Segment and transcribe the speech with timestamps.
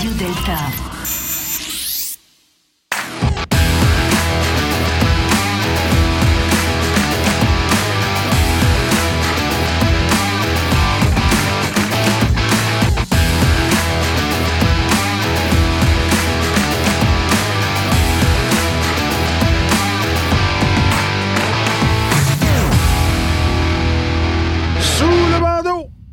[0.00, 0.89] Radio Delta.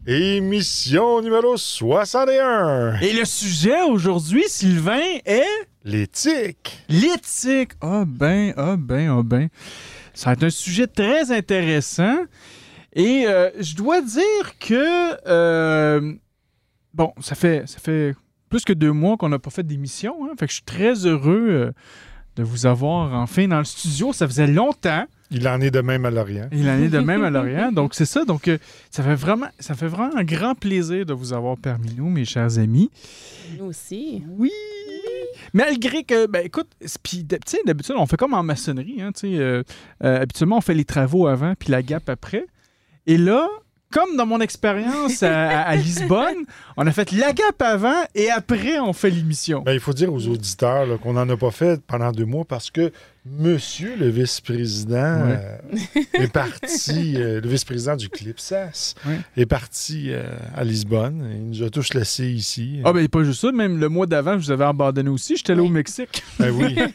[0.08, 3.00] Émission numéro 61.
[3.02, 5.44] Et le sujet aujourd'hui, Sylvain, est
[5.84, 6.82] L'éthique.
[6.88, 7.72] l'éthique.
[7.82, 9.50] Ah ben, ah ben, ah ben.
[10.14, 12.20] Ça va être un sujet très intéressant.
[12.94, 16.14] Et euh, je dois dire que, euh,
[16.94, 18.16] bon, ça fait, ça fait
[18.50, 20.16] plus que deux mois qu'on n'a pas fait d'émission.
[20.24, 21.72] Hein, fait que je suis très heureux euh,
[22.38, 24.14] de vous avoir enfin dans le studio.
[24.14, 25.06] Ça faisait longtemps.
[25.30, 26.48] Il en est de même à Lorient.
[26.52, 27.72] Il en est de même à Lorient.
[27.74, 28.24] Donc, c'est ça.
[28.24, 28.58] Donc, euh,
[28.90, 32.24] ça fait vraiment ça fait vraiment un grand plaisir de vous avoir parmi nous, mes
[32.26, 32.90] chers amis.
[33.60, 34.24] Nous aussi.
[34.38, 34.52] Oui!
[35.54, 36.68] Malgré que, ben écoute,
[37.04, 39.02] puis d'hab- tu sais, d'habitude, on fait comme en maçonnerie.
[39.02, 39.64] Hein, tu sais, euh,
[40.04, 42.46] euh, habituellement, on fait les travaux avant, puis la gap après.
[43.06, 43.48] Et là,
[43.92, 48.92] comme dans mon expérience à, Lisbonne, on a fait la gap avant et après, on
[48.94, 49.62] fait l'émission.
[49.62, 52.44] Ben, il faut dire aux auditeurs là, qu'on n'en a pas fait pendant deux mois
[52.46, 52.92] parce que
[53.26, 55.40] monsieur le vice-président Ouais.
[55.98, 59.20] euh, est parti, euh, le vice-président du CLIPSAS Ouais.
[59.36, 60.24] est parti euh,
[60.56, 61.30] à Lisbonne.
[61.34, 62.82] Il nous a tous laissés ici.
[62.86, 65.36] Ah, ben pas juste ça, même le mois d'avant, je vous avais abandonné aussi.
[65.38, 66.24] J'étais là au Mexique.
[66.40, 66.76] Ben oui.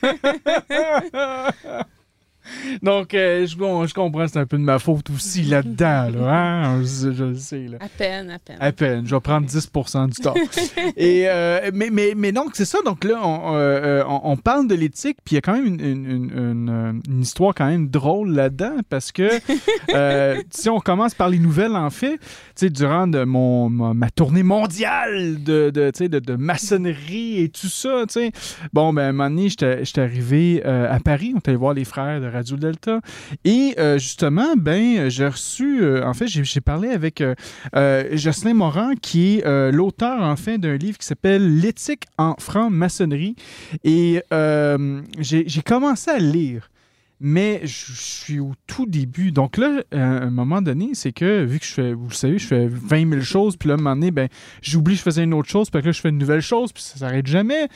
[2.82, 6.08] Donc, euh, je, bon, je comprends, c'est un peu de ma faute aussi là-dedans.
[6.10, 6.82] Là, hein?
[6.82, 7.66] je, je le sais.
[7.68, 7.78] Là.
[7.80, 8.56] À peine, à peine.
[8.60, 10.34] À peine, je vais prendre 10% du temps.
[10.96, 12.78] Et, euh, mais, mais, mais donc, c'est ça.
[12.84, 15.66] Donc là, on, euh, on- on parle de l'éthique, puis il y a quand même
[15.66, 19.28] une, une- une- histoire quand même drôle là-dedans, parce que
[20.50, 22.24] si on commence par les nouvelles, en fait, tu
[22.56, 27.68] sais, durant de mon, ma, ma tournée mondiale de, de, de, de maçonnerie et tout
[27.68, 28.32] ça, tu sais,
[28.72, 31.84] bon, ben, à un moment donné, j'étais arrivé à Paris, on était allé voir les
[31.84, 33.00] frères de Radio Delta,
[33.44, 38.94] et euh, justement, ben, j'ai reçu, euh, en fait, j'ai parlé avec euh, Jocelyn Morin,
[39.00, 43.36] qui est l'auteur, en fait, d'un livre qui s'appelle L'éthique en franc-maçonnerie.
[43.84, 44.22] Et
[45.18, 46.68] j'ai commencé à lire.
[47.24, 49.30] Mais je suis au tout début.
[49.30, 52.36] Donc là, à un moment donné, c'est que, vu que je fais, vous le savez,
[52.36, 54.28] je fais 20 000 choses, puis là, à un moment donné, ben,
[54.60, 56.82] j'oublie que je faisais une autre chose, puis là, je fais une nouvelle chose, puis
[56.82, 57.68] ça s'arrête jamais.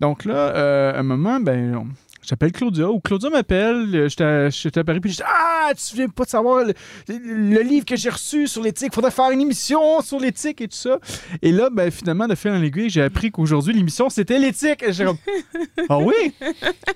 [0.00, 1.86] Donc là, à un moment, ben,
[2.28, 6.08] J'appelle Claudia, ou Claudia m'appelle, euh, j'étais à- Paris, puis je dis Ah, tu viens
[6.08, 6.74] pas de savoir le,
[7.08, 10.76] le livre que j'ai reçu sur l'éthique, faudrait faire une émission sur l'éthique et tout
[10.76, 10.98] ça.
[11.40, 14.82] Et là, ben, finalement, de fil en aiguille, j'ai appris qu'aujourd'hui, l'émission, c'était l'éthique.
[14.82, 15.06] Et j'ai
[15.88, 16.34] Ah oui?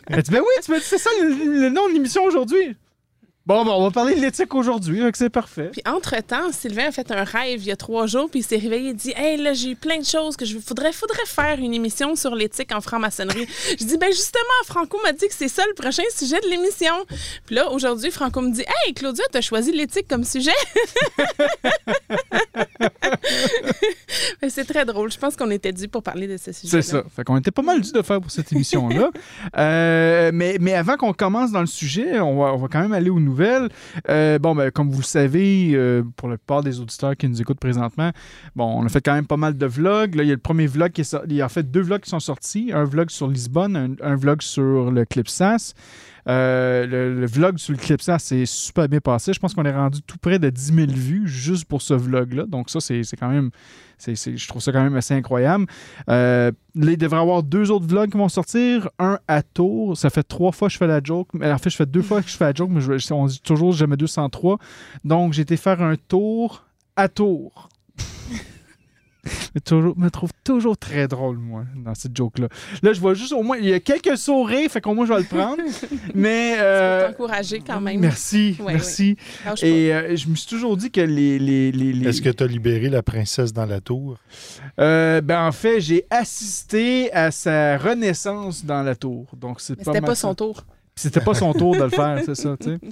[0.09, 2.77] Elle dit Ben oui, tu m'as dit, c'est ça le, le nom de l'émission aujourd'hui.
[3.45, 5.71] Bon, on va parler de l'éthique aujourd'hui, donc c'est parfait.
[5.73, 8.57] Puis entre-temps, Sylvain a fait un rêve il y a trois jours, puis il s'est
[8.57, 11.59] réveillé et dit Hey, là, j'ai eu plein de choses que je faudrait, faudrait faire
[11.59, 13.49] une émission sur l'éthique en franc-maçonnerie.
[13.71, 16.95] je dis Ben justement, Franco m'a dit que c'est ça le prochain sujet de l'émission.
[17.47, 20.53] Puis là, aujourd'hui, Franco me dit Hey, Claudia, t'as choisi l'éthique comme sujet.
[24.49, 25.11] C'est très drôle.
[25.11, 26.71] Je pense qu'on était dû pour parler de ce sujet.
[26.71, 27.03] C'est ça.
[27.15, 29.11] Fait qu'on était pas mal dû de faire pour cette émission-là.
[29.59, 32.93] Euh, mais, mais avant qu'on commence dans le sujet, on va, on va quand même
[32.93, 33.69] aller aux nouvelles.
[34.09, 37.41] Euh, bon, ben, comme vous le savez, euh, pour la plupart des auditeurs qui nous
[37.41, 38.11] écoutent présentement,
[38.55, 40.15] bon, on a fait quand même pas mal de vlogs.
[40.15, 41.27] Il y a le premier vlog qui est sorti.
[41.31, 42.71] Il y a en fait deux vlogs qui sont sortis.
[42.73, 45.75] Un vlog sur Lisbonne, un, un vlog sur le Clipsas.
[46.29, 49.33] Euh, le, vlog sur le Clipsas s'est super bien passé.
[49.33, 52.45] Je pense qu'on est rendu tout près de 10 000 vues juste pour ce vlog-là.
[52.47, 53.51] Donc ça, c'est quand même...
[54.07, 55.67] je trouve ça quand même assez incroyable.
[56.09, 58.89] Euh, il devrait y avoir deux autres vlogs qui vont sortir.
[58.99, 59.97] Un à Tours.
[59.97, 61.29] Ça fait trois fois que je fais la joke.
[61.43, 63.73] En fait, je fais deux fois que je fais la joke, mais on dit toujours
[63.73, 64.59] jamais 203.
[65.05, 66.65] Donc, j'ai été faire un tour
[66.97, 67.69] à Tours.
[69.55, 72.49] me, toujours, me trouve toujours très drôle, moi, dans cette joke-là.
[72.83, 75.13] Là, je vois juste au moins, il y a quelques sourires, fait qu'au moins, je
[75.13, 75.63] vais le prendre.
[76.15, 76.57] mais.
[76.59, 78.01] Euh, t'encourager quand même.
[78.01, 79.17] Merci, Ouais, merci.
[79.63, 81.39] Et euh, je me suis toujours dit que les.
[81.39, 84.19] les, les, les- Est-ce que tu as libéré la princesse dans la tour?
[84.81, 89.27] Euh, ben, en fait, j'ai assisté à sa renaissance dans la tour.
[89.37, 90.65] Donc, c'est pas c'était pas son tour.
[90.97, 92.79] C'était pas son tour de le faire, c'est ça, tu sais.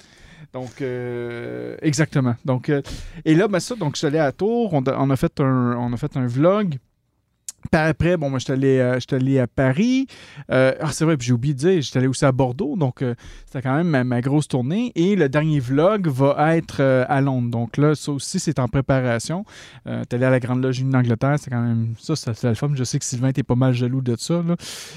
[0.53, 2.35] Donc, euh, exactement.
[2.45, 2.83] Donc, euh,
[3.25, 5.41] et là, ben ça, donc, je suis allé à la tour, on, on a fait
[5.41, 6.79] un, on a fait un vlog.
[7.71, 10.07] Par après, bon, moi, je suis allé, euh, allé à Paris.
[10.51, 12.75] Euh, ah, c'est vrai, puis j'ai oublié de dire, j'étais allé aussi à Bordeaux.
[12.77, 13.15] Donc, euh,
[13.47, 14.93] c'était quand même ma, grosse tournée.
[14.95, 17.51] Et le dernier vlog va être à Londres.
[17.51, 19.45] Donc là, ça aussi, c'est en préparation.
[19.85, 21.37] T'es allé à la Grande Loge d'Angleterre.
[21.39, 22.71] C'était quand même ça, c'était le fun.
[22.75, 24.43] Je sais que Sylvain était pas mal jaloux de ça.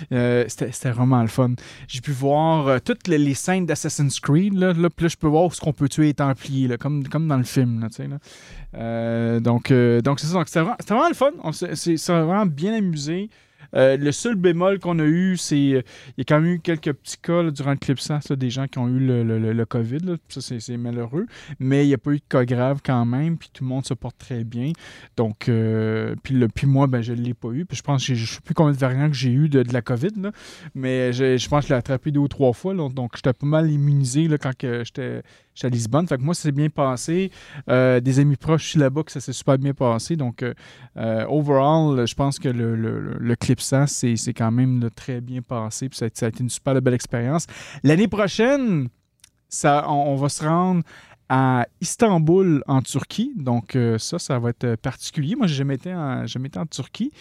[0.10, 1.54] c'était, vraiment le fun.
[1.88, 4.54] J'ai pu voir toutes les, scènes d'Assassin's Creed.
[4.54, 7.38] Là, là, là, je peux voir ce qu'on peut tuer Templiers, là, comme, comme dans
[7.38, 7.82] le film.
[7.82, 8.18] Là, là.
[8.76, 10.34] Euh, donc, euh, donc c'est ça.
[10.34, 11.32] Donc, c'était vraiment, le fun.
[11.44, 13.30] On s'est vraiment bien amusé.
[13.76, 16.60] Euh, le seul bémol qu'on a eu, c'est euh, il y a quand même eu
[16.60, 19.66] quelques petits cas durant le clipsas, là, des gens qui ont eu le, le- le-
[19.66, 20.18] COVID.
[20.30, 21.26] Ça, c'est malheureux.
[21.58, 23.36] Mais il n'y a pas eu de cas grave quand même.
[23.38, 24.74] Puis tout le monde se porte très bien.
[25.18, 27.66] Donc, puis, le, puis moi, ben, je ne l'ai pas eu.
[27.66, 29.74] Puis je pense je ne sais plus combien de variants que j'ai eu de, de
[29.74, 30.12] la COVID.
[30.22, 30.32] là.
[30.76, 32.76] Mais j'ai- je pense que je l'ai attrapé deux ou trois fois.
[32.76, 35.24] Donc, j'étais pas mal immunisé quand j'étais
[35.54, 36.08] j'étais à Lisbonne.
[36.08, 37.32] Fait que moi, ça s'est bien passé.
[37.70, 40.16] Euh, des amis proches aussi là-bas que ça s'est super bien passé.
[40.16, 40.54] Donc, euh,
[40.98, 45.90] euh, overall, je pense que le, le Clipsas, c'est quand même très bien passé.
[45.90, 47.46] Puis ça, a été- ça une super belle expérience.
[47.84, 48.90] L'année prochaine,
[49.50, 50.84] ça, on, va se rendre
[51.30, 53.34] à Istanbul, en Turquie.
[53.36, 55.36] Donc, ça, ça va être particulier.
[55.36, 57.12] Moi, j'ai jamais été en, jamais été en Turquie.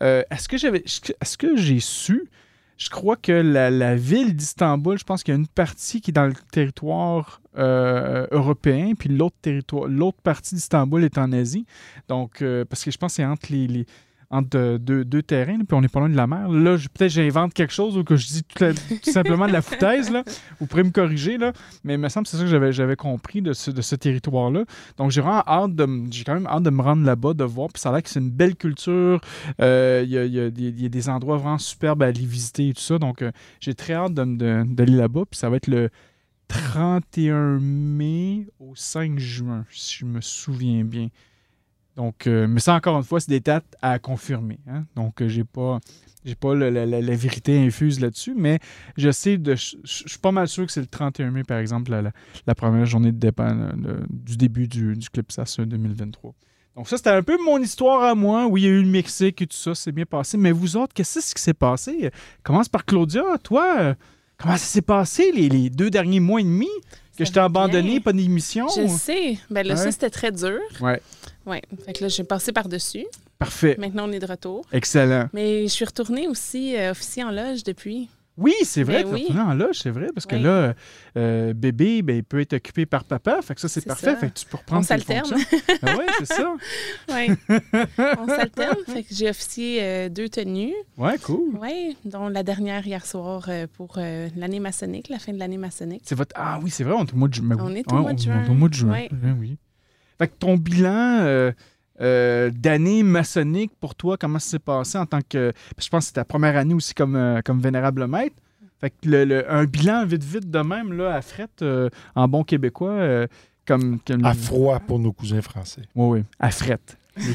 [0.00, 2.28] Est-ce que est-ce que j'ai su
[2.78, 6.12] je crois que la, ville d'Istanbul, je pense qu'il y a une partie qui est
[6.12, 11.66] dans le territoire euh, européen, puis l'autre territoire, l'autre partie d'Istanbul est en Asie.
[12.08, 13.84] Donc, euh, parce que je pense que c'est entre les-
[14.30, 16.48] entre deux, terrains, puis on n'est pas loin de la mer.
[16.48, 20.10] Là, peut-être j'invente quelque chose ou que je dis tout, simplement de la foutaise.
[20.10, 20.22] Là.
[20.60, 21.52] Vous pourrez me corriger, là.
[21.82, 24.64] mais il me semble que c'est ça que j'avais, compris de ce, territoire-là.
[24.98, 27.68] Donc, j'ai vraiment hâte de, j'ai quand même hâte de me rendre là-bas, de voir.
[27.72, 29.20] Puis ça a l'air que c'est une belle culture.
[29.60, 32.98] Euh, Il y, a, des- endroits vraiment superbes à aller visiter et tout ça.
[32.98, 35.22] Donc, euh, j'ai très hâte de- de- d'aller là-bas.
[35.30, 35.88] Puis ça va être le
[36.48, 41.08] 31 mai au 5 juin, si je me souviens bien.
[41.98, 44.60] Donc, euh, mais ça, encore une fois, c'est des dates à confirmer.
[44.68, 44.84] hein.
[44.96, 45.78] Donc, euh, j'ai pas.
[46.24, 48.58] J'ai pas la, la- la vérité infuse là-dessus, mais
[48.96, 51.58] je sais, de, je je suis pas mal sûr que c'est le 31 mai, par
[51.58, 52.02] exemple, la,
[52.46, 56.34] la- première journée de départ euh, de- du début du, du Clipsas 2023.
[56.76, 58.46] Donc ça, c'était un peu mon histoire à moi.
[58.46, 60.36] Oui, il y a eu le Mexique et tout ça, c'est bien passé.
[60.38, 62.10] Mais vous autres, qu'est-ce qui s'est passé?
[62.44, 63.22] Commence par Claudia.
[63.42, 63.96] Toi,
[64.36, 66.68] comment ça s'est passé les, les deux derniers mois et demi?
[67.16, 68.68] Que je t'ai abandonné, pas d'émission?
[68.76, 69.38] Je sais.
[69.50, 69.80] Ben là, Ouais.
[69.80, 70.56] ça, c'était très dur.
[70.80, 71.00] Ouais.
[71.48, 71.62] Ouais.
[71.86, 73.06] Fait que là, j'ai passé par-dessus.
[73.38, 73.76] Parfait.
[73.78, 74.64] Maintenant, on est de retour.
[74.72, 75.28] Excellent.
[75.32, 78.08] Mais je suis retournée aussi euh, officier en loge depuis.
[78.40, 79.22] Oui, c'est vrai, Ben oui.
[79.22, 80.42] retourné en loge, c'est vrai, parce que Oui.
[80.42, 80.74] là,
[81.16, 84.16] euh, bébé, ben, il peut être occupé par papa, fait que ça, c'est parfait, ça.
[84.16, 85.28] fait que tu peux reprendre On s'alterne.
[85.82, 86.54] Ah ouais, c'est ça.
[87.08, 87.30] Oui.
[87.98, 88.76] on s'alterne.
[88.86, 90.72] Fait que j'ai officié euh, deux tenues.
[90.96, 91.58] Ouais, cool.
[91.60, 96.02] Oui, dont la dernière hier soir euh, pour l'année maçonnique, la fin de l'année maçonnique.
[96.04, 96.32] C'est votre...
[96.36, 97.56] Ah oui, c'est vrai, on est au mois de juin.
[97.58, 98.40] On est au mois de juin.
[98.44, 99.58] On est au mois de juin, oui, oui.
[100.18, 101.52] Fait que ton bilan euh,
[102.00, 105.52] euh, d'année maçonnique, pour toi, comment ça s'est passé en tant que...
[105.78, 108.36] Je pense que c'est ta première année aussi comme, euh, comme vénérable maître.
[108.80, 112.28] Fait que le, le- un bilan vite, vite de même, là, à fret, euh, en
[112.28, 113.26] bon québécois, euh,
[113.66, 113.98] comme...
[114.06, 115.82] comme À froid pour nos cousins français.
[115.96, 116.78] Oui, oui, à fret.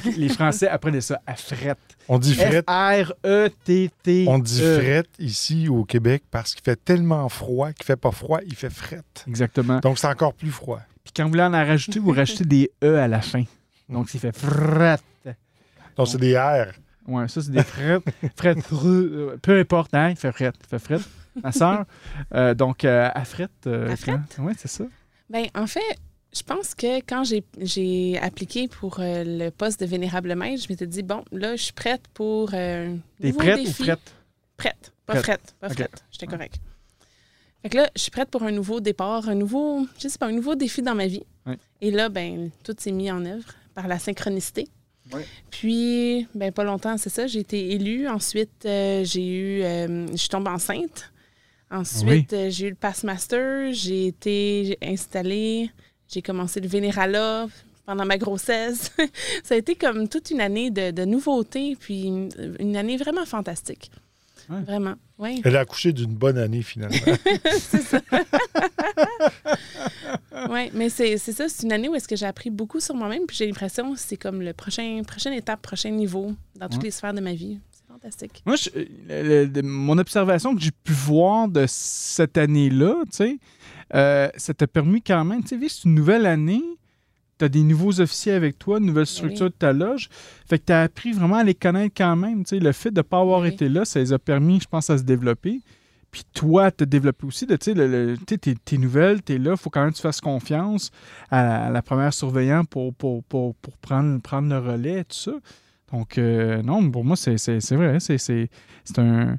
[0.05, 1.75] Les, les Français apprenaient ça, à fret.
[2.07, 4.25] On dit fret, F-R-E-T-T.
[4.29, 8.39] on dit fret ici au Québec parce qu'il fait tellement froid qu'il fait pas froid,
[8.45, 9.01] il fait fret.
[9.27, 9.79] Exactement.
[9.79, 10.79] Donc c'est encore plus froid.
[11.15, 13.43] Quand vous voulez en rajouter, vous rajoutez des E à la fin.
[13.89, 14.97] Donc, il fait fret.
[15.95, 16.71] Donc c'est des R.
[17.07, 17.99] Ouais, ça, c'est des fret.
[18.35, 20.51] fret, fre- euh, peu importe, hein, il fait fret.
[20.63, 20.99] Il fait fret.
[21.43, 21.85] Ma soeur.
[22.33, 23.47] Euh, donc, euh, à fret.
[23.67, 24.17] euh, À fret?
[24.35, 24.85] quand- Ouais, c'est ça.
[25.29, 25.81] Ben, en fait,
[26.35, 30.69] je pense que quand j'ai- j'ai appliqué pour euh, le poste de vénérable maître, je
[30.69, 33.83] m'étais dit, bon, là, je suis prête pour euh, T'es prête ou défi.
[33.83, 34.13] frette?
[34.57, 34.93] Prête.
[35.05, 35.23] Pas Prête.
[35.25, 35.55] frette.
[35.59, 36.03] Pas frette.
[36.11, 36.55] J'étais correct.
[37.63, 40.27] Fait que là, je suis prête pour un nouveau départ, un nouveau, je sais pas,
[40.27, 41.23] un nouveau défi dans ma vie.
[41.79, 44.67] Et là, ben, tout s'est mis en œuvre par la synchronicité.
[45.49, 48.07] Puis, ben, pas longtemps, c'est ça, j'ai été élue.
[48.07, 51.11] Ensuite, euh, j'ai eu, euh, je suis tombée enceinte.
[51.71, 53.71] Ensuite, euh, j'ai eu le Passmaster.
[53.71, 55.71] J'ai été installée.
[56.07, 57.47] J'ai commencé le Vénéralat
[57.85, 58.91] pendant ma grossesse.
[59.43, 62.29] ça a été comme toute une année de, de nouveautés, puis une,
[62.59, 63.89] une année vraiment fantastique.
[64.49, 64.61] Ouais.
[64.61, 65.41] Vraiment, oui.
[65.45, 66.97] Elle a accouché d'une bonne année finalement.
[70.49, 72.95] Oui, mais c'est c'est ça, c'est une année où est-ce que j'ai appris beaucoup sur
[72.95, 76.79] moi-même, puis j'ai l'impression que c'est comme le prochain, prochaine étape, prochain niveau dans toutes
[76.79, 76.85] Ouais.
[76.85, 77.59] les sphères de ma vie.
[77.71, 78.43] C'est fantastique.
[78.45, 83.09] Moi, je- le- le- de- mon observation que j'ai pu voir de cette année-là, tu
[83.17, 83.37] sais,
[83.95, 86.63] euh, ça t'a permis quand même, tu sais, c'est une nouvelle année,
[87.39, 89.51] tu as des nouveaux officiers avec toi, une nouvelle structure Oui.
[89.51, 90.09] de ta loge.
[90.47, 92.43] Fait que tu as appris vraiment à les connaître quand même.
[92.51, 93.49] Le fait de ne pas avoir Oui.
[93.49, 95.61] été là, ça les a permis, je pense, à se développer.
[96.11, 97.47] Puis toi, te développer aussi.
[97.47, 100.21] Tu sais, t'es, t'es nouvelle, tu es là, il faut quand même que tu fasses
[100.21, 100.91] confiance
[101.31, 105.31] à, à la première surveillante pour, pour, pour, pour prendre, prendre le relais, tout ça.
[105.91, 107.99] Donc, euh, non, pour moi, c'est c'est- c'est vrai.
[107.99, 108.49] C'est c'est-
[108.83, 109.37] c'est un,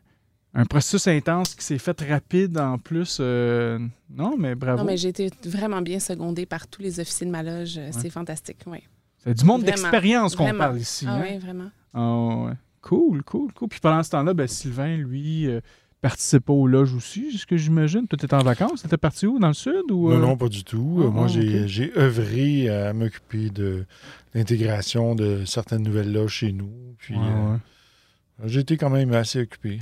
[0.54, 3.18] un processus intense qui s'est fait rapide en plus.
[3.20, 3.78] euh,
[4.14, 4.78] non, mais bravo.
[4.78, 7.80] Non, mais j'ai été vraiment bien secondée par tous les officiers de ma loge.
[7.90, 8.78] C'est fantastique, oui.
[9.18, 11.06] c'est du monde d'expérience qu'on parle ici.
[11.08, 11.22] Ah hein.
[11.28, 11.70] oui, vraiment.
[11.92, 12.52] Ah ouais.
[12.82, 13.68] Cool, cool, cool.
[13.68, 15.60] Puis pendant ce temps-là, ben, Sylvain, lui, euh,
[16.02, 18.06] participait aux loges aussi, c'est ce que j'imagine.
[18.06, 18.82] Toi, t'étais en vacances?
[18.82, 19.38] T'étais parti où?
[19.38, 19.90] Dans le sud?
[19.90, 20.18] Ou, Non, euh?
[20.20, 20.98] non, pas du tout.
[21.00, 23.86] Ah, Euh, Moi, j'ai œuvré à m'occuper de
[24.34, 26.94] l'intégration de certaines nouvelles loges chez nous.
[26.98, 28.48] Puis, Ouais, euh, ouais.
[28.48, 29.80] j'ai été quand même assez occupé.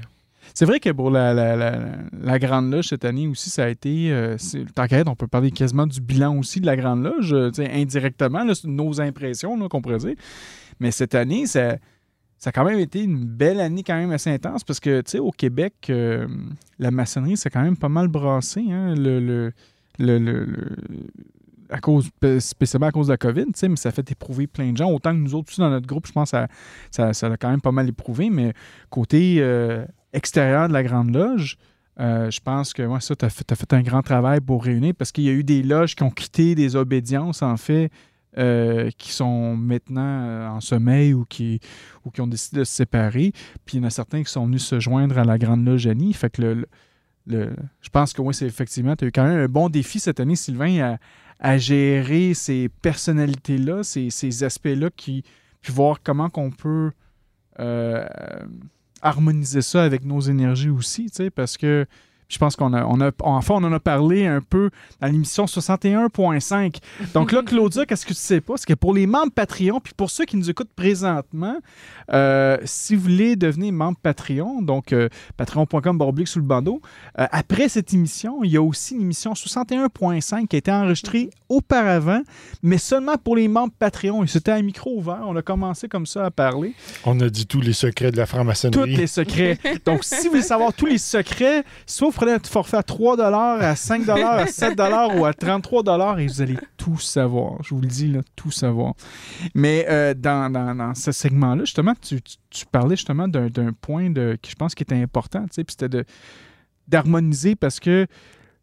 [0.55, 4.13] C'est vrai que pour la, Grande Loge cette année aussi, ça a été.
[4.13, 4.37] Euh,
[5.07, 9.69] on peut parler quasiment du bilan aussi de la Grande Loge, euh, indirectement, nos impressions
[9.69, 10.15] qu'on pourrait dire.
[10.81, 11.77] Mais cette année, ça,
[12.45, 15.19] a quand même été une belle année, quand même assez intense, parce que, tu sais,
[15.19, 16.27] au Québec, euh,
[16.79, 18.65] la maçonnerie, c'est quand même pas mal brassé.
[18.71, 19.53] Hein, le,
[21.71, 24.77] à cause, spécialement à cause de la COVID, mais ça a fait éprouver plein de
[24.77, 24.91] gens.
[24.91, 26.47] Autant que nous autres aussi dans notre groupe, je pense que
[26.91, 28.53] ça, ça, l'a quand même pas mal éprouvé, mais
[28.91, 31.57] côté euh, extérieur de la Grande Loge,
[32.01, 35.13] euh, je pense que ouais, ça, tu as, fait un grand travail pour réunir parce
[35.13, 37.91] qu'il y a eu des loges qui ont quitté des obédiences, en fait,
[38.39, 41.61] euh, qui sont maintenant euh, en sommeil ou qui,
[42.05, 43.33] ou qui ont décidé de se séparer.
[43.67, 45.87] Puis il y en a certains qui sont venus se joindre à la Grande Loge
[45.87, 46.15] Annie.
[46.15, 46.67] Fait que le,
[47.27, 50.01] le- je pense que oui, c'est effectivement, tu as eu quand même un bon défi
[50.01, 50.97] cette année, Sylvain,
[51.39, 55.25] à, gérer ces personnalités-là, ces, ces aspects-là, qui,
[55.61, 56.93] puis voir comment qu'on peut
[59.03, 61.87] harmoniser ça avec nos énergies aussi, tu sais, parce que
[62.33, 64.71] je pense qu'on a, on a, enfin, on en a parlé un peu
[65.01, 66.77] dans l'émission 61.5.
[67.15, 68.55] Donc là, Claudia, qu'est-ce que tu sais pas?
[68.57, 71.57] C'est que pour les membres Patreon, puis pour ceux qui nous écoutent présentement,
[72.13, 76.81] euh, si vous voulez devenir membre Patreon, donc euh, patreon.com baroblique sous le bandeau,
[77.19, 81.31] euh, après cette émission, il y a aussi une émission 61.5 qui a été enregistrée
[81.49, 82.23] auparavant,
[82.63, 84.25] mais seulement pour les membres Patreon.
[84.25, 85.21] Et c'était à micro ouvert.
[85.27, 86.75] On a commencé comme ça à parler.
[87.05, 88.97] On a dit tous les secrets de la Tous franc-maçonnerie.
[88.97, 89.59] les secrets.
[89.85, 91.65] Donc, si vous voulez savoir tous les secrets,
[92.03, 94.79] vous un forfait à 3 à 5 à 7
[95.17, 97.63] ou à 33 et vous allez tout savoir.
[97.63, 98.95] Je vous le dis, là, tout savoir.
[99.55, 104.37] Mais euh, dans, dans- ce segment-là, justement, tu, tu- tu parlais justement d'un point de,
[104.41, 106.05] qui je pense qui était important, tu sais, puis c'était
[106.89, 108.07] d'harmoniser parce que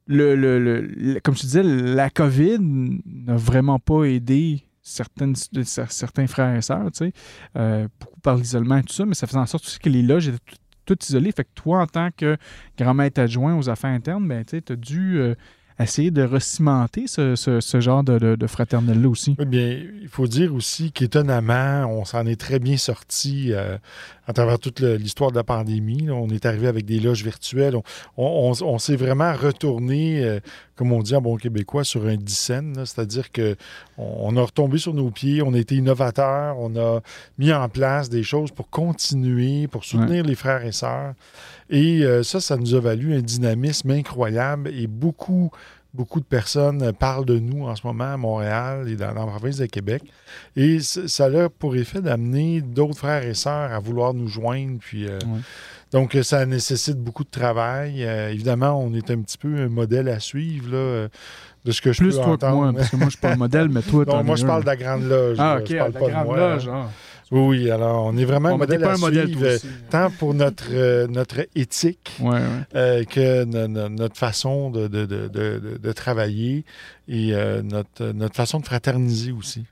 [0.07, 2.57] le, le- le- comme te disais, la COVID
[3.05, 7.13] n'a vraiment pas aidé certaines, cer- certains frères et sœurs, tu sais,
[7.57, 10.01] euh, beaucoup par l'isolement et tout ça, mais ça faisait en sorte aussi que les
[10.01, 10.37] loges étaient
[10.95, 11.31] tout- isolées.
[11.31, 12.37] Fait que toi, en tant que
[12.77, 15.35] grand maître adjoint aux affaires internes, ben, tu as dû euh,
[15.83, 19.35] essayer de recimenter ce, ce- ce genre de, de, de fraternel-là aussi?
[19.39, 23.77] Eh bien, il faut dire aussi qu'étonnamment, on s'en est très bien sorti euh,
[24.27, 26.01] à travers toute l'histoire de la pandémie.
[26.07, 26.13] là.
[26.13, 27.75] On est arrivé avec des loges virtuelles.
[27.75, 27.83] On,
[28.17, 30.39] on- on- on s'est vraiment retourné, euh,
[30.75, 32.73] comme on dit en bon québécois, sur un dixaine.
[32.85, 33.55] C'est-à-dire que
[33.97, 37.01] on, on a retombé sur nos pieds, on a été innovateurs, on a
[37.37, 41.13] mis en place des choses pour continuer, pour soutenir les frères et sœurs.
[41.69, 45.51] Et euh, ça, ça nous a valu un dynamisme incroyable et beaucoup
[45.91, 49.57] Beaucoup de personnes parlent de nous en ce moment à Montréal et dans, la province
[49.57, 50.03] de Québec.
[50.55, 54.77] Et ça a pour effet d'amener d'autres frères et sœurs à vouloir nous joindre.
[54.79, 55.17] Puis, euh.
[55.91, 58.03] Donc, ça nécessite beaucoup de travail.
[58.05, 61.07] Euh, évidemment, on est un petit peu un modèle à suivre là,
[61.65, 62.55] de ce que je Plus peux toi que entendre.
[62.55, 64.61] moi, parce que moi, je suis pas le modèle, mais toi, Non, moi, je parle
[64.61, 65.37] de la Grande Loge.
[65.39, 66.37] Ah, ok, je parle la pas de moi.
[66.37, 66.67] loge.
[66.67, 66.85] hein.
[66.85, 66.89] ah.
[67.31, 67.69] Oui, oui.
[67.71, 69.67] Alors, on est vraiment un modèle pas à un modèle, suivre, euh, aussi.
[69.91, 72.41] tant pour notre, euh, notre éthique Ouais, ouais.
[72.75, 75.27] euh, que no- no- notre façon de, de- de-
[75.91, 76.65] travailler
[77.07, 79.65] et euh, notre, notre façon de fraterniser aussi.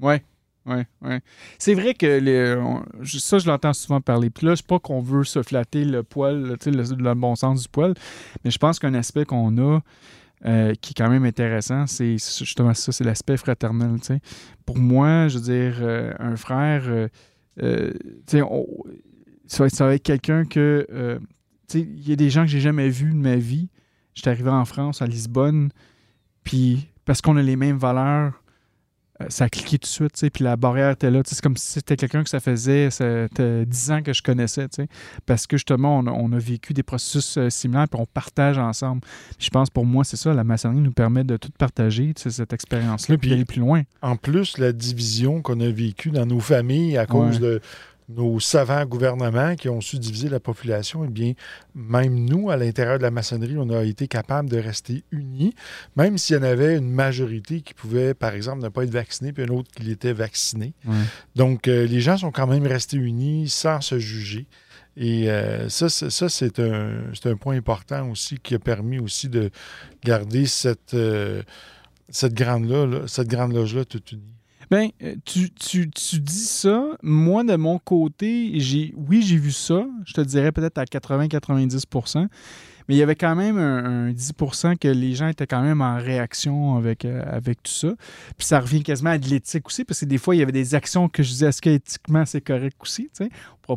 [0.00, 0.22] Ouais,
[0.66, 1.20] ouais, ouais.
[1.58, 4.30] C'est vrai que les- on- je- ça, je l'entends souvent parler.
[4.30, 6.56] Puis là, je pas qu'on veut se flatter le poil, le,
[6.96, 7.94] le bon sens du poil,
[8.44, 9.80] mais je pense qu'un aspect qu'on a
[10.46, 13.96] euh, qui est quand même intéressant, c'est justement ça, c'est l'aspect fraternel.
[14.64, 17.08] Pour moi, je veux dire, euh, un frère, euh,
[17.62, 17.92] euh,
[18.48, 18.66] on-
[19.46, 21.20] ça va être, quelqu'un que,
[21.74, 23.68] il y a des gens que j'ai jamais vus de ma vie.
[24.14, 25.70] J'étais arrivé en France, à Lisbonne,
[26.42, 28.42] puis parce qu'on a les mêmes valeurs,
[29.28, 31.22] ça a cliqué tout de suite, tu sais, puis la barrière était là.
[31.22, 32.88] tu sais, C'est comme si c'était quelqu'un que ça faisait
[33.66, 34.88] 10 ans que je connaissais, tu sais,
[35.26, 38.58] parce que justement, on a, on a vécu des processus euh, similaires, puis on partage
[38.58, 39.02] ensemble.
[39.36, 42.22] Puis je pense, pour moi, c'est ça, la maçonnerie nous permet de tout partager, tu
[42.22, 43.82] sais, cette expérience-là, puis d'aller plus loin.
[44.02, 47.40] En plus, la division qu'on a vécue dans nos familles à cause Ouais.
[47.40, 47.60] de
[48.16, 51.32] nos savants gouvernements qui ont su diviser la population, eh bien,
[51.74, 55.54] même nous, à l'intérieur de la maçonnerie, on a été capable de rester unis,
[55.96, 59.32] même s'il y en avait une majorité qui pouvait, par exemple, ne pas être vaccinée,
[59.32, 60.74] puis un autre qui l'était vacciné.
[60.86, 60.94] Ouais.
[61.36, 64.46] Donc, euh, les gens sont quand même restés unis sans se juger.
[64.96, 68.98] Et euh, ça, c'est- ça c'est un, c'est un point important aussi qui a permis
[68.98, 69.50] aussi de
[70.04, 71.42] garder cette, euh,
[72.08, 74.34] cette grande-là, là- cette grande loge-là toute unie.
[74.70, 76.90] Ben, euh, tu, tu- tu dis ça.
[77.02, 79.84] Moi, de mon côté, j'ai oui, j'ai vu ça.
[80.06, 82.28] Je te dirais peut-être à 80-90%
[82.88, 84.32] Mais il y avait quand même un, un 10
[84.80, 87.94] que les gens étaient quand même en réaction avec, euh, avec tout ça.
[88.38, 90.52] Puis ça revient quasiment à de l'éthique aussi, parce que des fois, il y avait
[90.52, 93.10] des actions que je disais, est-ce qu'éthiquement, c'est correct aussi?
[93.16, 93.24] tu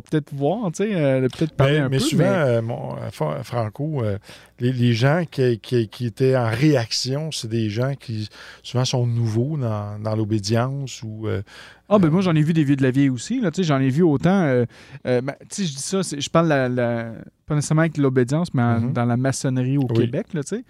[0.10, 2.02] peut-être voir, tu sais, euh, peut-être parler Mais, un mais peu.
[2.04, 4.18] souvent, mais- euh, mon- euh, Fra- Franco, euh,
[4.60, 8.28] les, les gens qui, qui- qui étaient en réaction, c'est des gens qui
[8.62, 11.42] souvent sont nouveaux dans, dans l'obédience ou euh,
[11.88, 13.40] Ah, ben moi, j'en ai vu des vieux de la vieille aussi.
[13.40, 14.42] Là, tu sais, j'en ai vu autant.
[14.44, 14.64] euh,
[15.06, 17.12] euh, ben, tu sais, je dis ça, je parle la, la-
[17.46, 18.92] pas nécessairement avec l'obédience, mais en- Mhm.
[18.94, 19.96] dans la maçonnerie au Oui.
[20.06, 20.28] Québec.
[20.32, 20.64] Là, tu sais.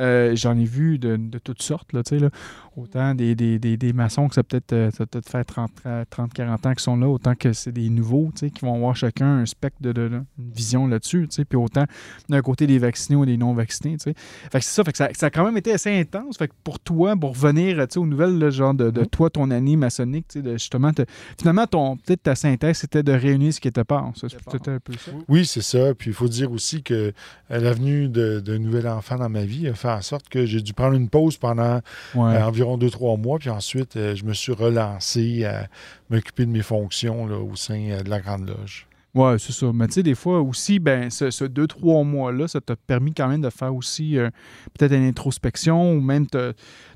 [0.00, 1.92] Euh, j'en ai vu de, de toutes sortes.
[1.92, 2.30] Là, tu sais, là.
[2.76, 5.42] Autant des, des, des, des maçons que ça peut être euh, ça peut être fait
[5.44, 5.70] 30,
[6.08, 8.76] 30, 40 ans qui sont là, autant que c'est des nouveaux tu sais, qui vont
[8.76, 11.26] avoir chacun un spectre de, de- de- une vision là-dessus.
[11.28, 11.44] tu sais.
[11.44, 11.84] Puis autant
[12.28, 13.96] d'un côté des vaccinés ou des non-vaccinés.
[13.96, 14.14] tu sais.
[14.16, 15.08] Fait que c'est ça, fait que ça.
[15.14, 16.38] Ça a quand même été assez intense.
[16.38, 19.06] Fait que pour toi, pour revenir tu sais, aux nouvelles, là, genre de, de Mhm.
[19.08, 21.02] toi, ton année maçonnique, tu sais, de justement, te-
[21.38, 24.10] finalement, ton peut-être ta synthèse, c'était de réunir ce qui était pas.
[24.14, 25.10] Ça, c'est peut-être un peu ça.
[25.28, 25.92] Oui, c'est ça.
[25.94, 27.12] Puis il faut dire aussi que euh,
[27.50, 30.60] la venue de- d'un nouvel enfant dans ma vie a fait en sorte que j'ai
[30.60, 31.80] dû prendre une pause pendant
[32.14, 32.34] Ouais.
[32.36, 33.38] euh, environ deux, trois mois.
[33.38, 35.68] Puis ensuite, euh, je me suis relancé à
[36.10, 38.86] m'occuper de mes fonctions là, au sein euh, de la Grande Loge.
[39.14, 39.72] Ouais, c'est ça.
[39.74, 43.12] Mais tu sais, des fois aussi, ben, ce, ce deux, trois mois-là, ça t'a permis
[43.12, 44.30] quand même de faire aussi euh,
[44.78, 46.52] peut-être une introspection ou même te,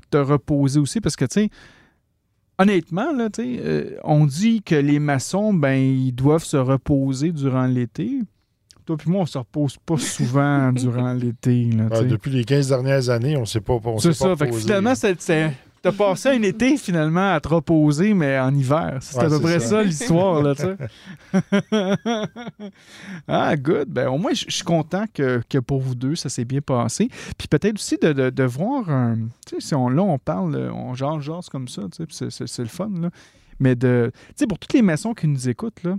[0.09, 1.01] te reposer aussi.
[1.01, 1.49] Parce que, tu sais,
[2.57, 8.19] honnêtement, là, euh, on dit que les maçons, ben, ils doivent se reposer durant l'été.
[8.85, 11.65] Toi puis moi, on se repose pas souvent durant l'été.
[11.71, 12.05] là, Euh, sais.
[12.05, 14.35] depuis les 15 dernières années, on ne s'est pas on C'est s'est pas ça.
[14.35, 14.61] Fait que reposé.
[14.61, 15.51] finalement, c'est- c'est-
[15.81, 18.97] t'as passé un été finalement à te reposer, mais en hiver.
[19.01, 19.67] C'est Ouais, à peu c'est près ça.
[19.69, 20.77] ça, l'histoire, là, tu sais.
[23.27, 23.89] ah, good.
[23.89, 27.09] Ben, au moins, je suis content que, que pour vous deux, ça s'est bien passé.
[27.37, 29.15] Puis peut-être aussi de, de- de voir un.
[29.47, 32.15] Tu sais, si on, là, on parle, on genre, genre comme ça, tu sais, puis
[32.15, 33.09] c'est- c'est c'est le fun, là.
[33.59, 34.11] Mais de.
[34.13, 35.95] Tu sais, pour toutes les maçons qui nous écoutent, là,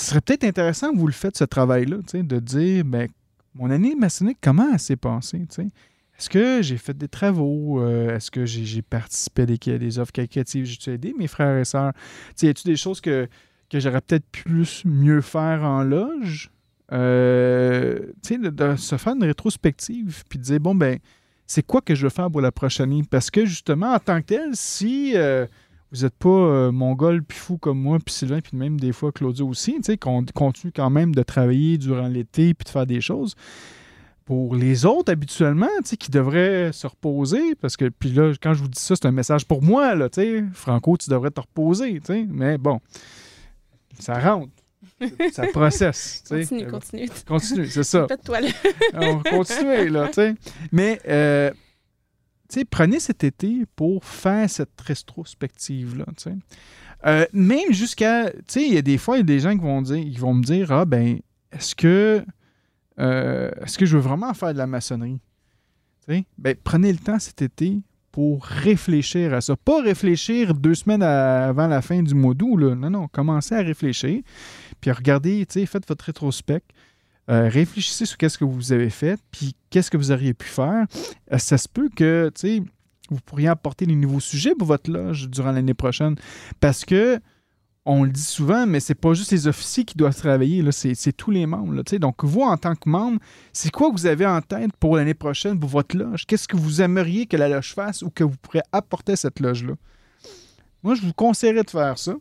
[0.00, 3.08] ce serait peut-être intéressant que vous le faites, ce travail-là, de dire, ben,
[3.54, 5.46] mon année maçonnique, comment elle s'est passée?
[6.18, 7.82] Est-ce que j'ai fait des travaux?
[7.82, 10.64] Euh, Est-ce que j'ai participé à des, des offres caritatives?
[10.64, 11.92] J'ai-tu aidé mes frères et sœurs?
[12.40, 13.28] Y a-tu des choses que,
[13.70, 16.50] que j'aurais peut-être plus mieux faire en loge?
[16.92, 20.98] Euh, de, de se faire une rétrospective puis de dire, bon, ben,
[21.46, 23.02] c'est quoi que je veux faire pour la prochaine année?
[23.08, 25.46] Parce que justement, en tant que tel, si euh,
[25.92, 29.10] vous n'êtes pas euh, mongol puis fou comme moi, puis Sylvain, puis même des fois
[29.12, 32.86] Claudio aussi, tu sais, qu'on continue quand même de travailler durant l'été puis de faire
[32.86, 33.34] des choses,
[34.24, 38.54] pour les autres, habituellement, tu sais, qui devraient se reposer, parce que, puis là, quand
[38.54, 41.32] je vous dis ça, c'est un message pour moi, là, tu sais, Franco, tu devrais
[41.32, 42.80] te reposer, tu sais, mais bon,
[43.98, 44.52] ça rentre,
[45.32, 46.44] ça processe, tu sais.
[46.44, 47.08] Continue, continue.
[47.26, 48.06] Continue, c'est ça.
[48.94, 50.34] On va continuer, là, tu sais.
[50.70, 51.50] Mais, euh,
[52.70, 56.06] prenez cet été pour faire cette rétrospective-là.
[57.06, 59.82] Euh, même jusqu'à, il y a des fois, il y a des gens qui vont,
[59.82, 61.18] dire, qui vont me dire, ah, ben,
[61.52, 62.24] est-ce que,
[62.98, 65.20] euh, est-ce que je veux vraiment faire de la maçonnerie?
[66.38, 67.78] Ben, prenez le temps cet été
[68.10, 69.56] pour réfléchir à ça.
[69.56, 72.56] Pas réfléchir deux semaines avant la fin du mois d'août.
[72.56, 74.22] Non, non, commencez à réfléchir.
[74.80, 76.62] Puis regardez, faites votre rétrospect.
[77.30, 80.86] Euh, réfléchissez sur qu'est-ce que vous avez fait, puis qu'est-ce que vous auriez pu faire.
[81.32, 82.62] Euh, ça se peut que, tu sais,
[83.08, 86.16] vous pourriez apporter des nouveaux sujets pour votre loge durant l'année prochaine.
[86.60, 87.20] Parce que,
[87.86, 91.30] on le dit souvent, mais c'est pas juste les officiers qui doivent travailler, c'est, tous
[91.30, 91.72] les membres.
[91.72, 91.82] là.
[91.98, 93.18] Donc, vous, en tant que membre,
[93.52, 96.26] c'est quoi que vous avez en tête pour l'année prochaine pour votre loge?
[96.26, 99.74] Qu'est-ce que vous aimeriez que la loge fasse ou que vous pourrez apporter cette loge-là?
[100.82, 102.14] Moi, je vous conseillerais de faire ça.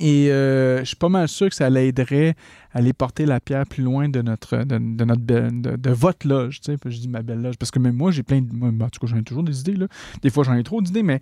[0.00, 2.34] Et euh, je suis pas mal sûr que ça l'aiderait
[2.72, 6.60] à aller porter la pierre plus loin de notre de, notre belle- de, votre loge.
[6.60, 8.82] Tu sais, je dis ma belle loge parce que même moi, j'ai plein de.
[8.82, 9.74] En tout cas, j'en ai toujours des idées.
[9.76, 9.86] Là.
[10.22, 11.20] Des fois, j'en ai trop d'idées, mais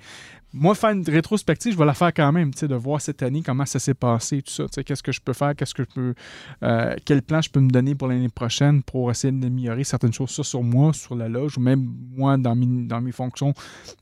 [0.55, 3.23] moi, faire une rétrospective, je vais la faire quand même, tu sais, de voir cette
[3.23, 4.65] année comment ça s'est passé, tout ça.
[4.65, 6.15] Tu sais, Qu'est-ce que je peux faire, qu'est-ce que je peux.
[6.63, 10.31] euh, quel plan je peux me donner pour l'année prochaine pour essayer d'améliorer certaines choses,
[10.31, 13.53] ça sur moi, sur la loge, ou même moi dans mes, dans mes fonctions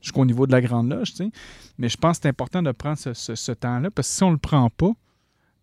[0.01, 1.11] jusqu'au niveau de la grande loge.
[1.11, 1.31] tu sais.
[1.77, 4.23] Mais je pense que c'est important de prendre ce, ce- ce temps-là parce que si
[4.23, 4.91] on le prend pas,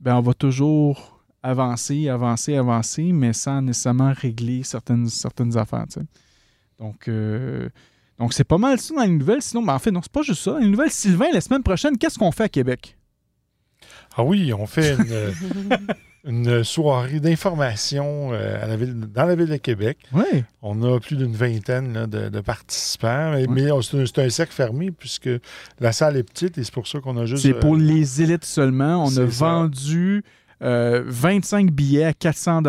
[0.00, 5.86] ben on va toujours avancer, avancer, avancer, mais sans nécessairement régler certaines, certaines affaires.
[5.88, 6.06] tu sais.
[6.78, 7.68] Donc, euh,
[8.18, 9.42] donc c'est pas mal ça dans les nouvelles.
[9.42, 10.52] Sinon, ben, en fait, non, c'est pas juste ça.
[10.52, 12.96] Dans les nouvelles, Sylvain, la semaine prochaine, qu'est-ce qu'on fait à Québec?
[14.16, 15.32] Ah oui, on fait une,
[16.28, 19.98] une soirée d'information euh, à la ville- dans la ville de Québec.
[20.12, 20.44] Oui.
[20.62, 25.30] On a plus d'une vingtaine là, de, de participants, mais, c'est un, cercle fermé puisque
[25.80, 27.42] la salle est petite et c'est pour ça qu'on a juste.
[27.42, 29.04] C'est euh, pour les élites seulement.
[29.04, 30.22] On a vendu
[30.62, 32.62] euh, 25 billets à 400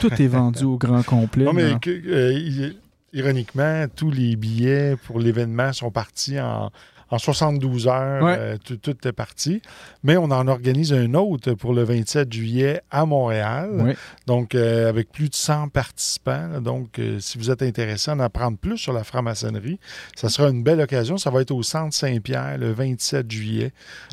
[0.00, 1.44] Tout est vendu au grand complet.
[1.44, 2.72] Non, mais que- euh,
[3.12, 6.70] ironiquement, tous les billets pour l'événement sont partis en,
[7.10, 8.36] en 72 heures, Ouais.
[8.38, 9.60] euh, tout, tout est parti.
[10.02, 13.70] Mais on en organise un autre pour le 27 juillet à Montréal.
[13.80, 13.96] Ouais.
[14.26, 16.60] Donc, euh, avec plus de 100 participants.
[16.60, 19.78] Donc, euh, si vous êtes intéressé à en apprendre plus sur la franc-maçonnerie,
[20.14, 21.16] ça sera une belle occasion.
[21.16, 23.72] Ça va être au Centre Saint-Pierre le 27 juillet.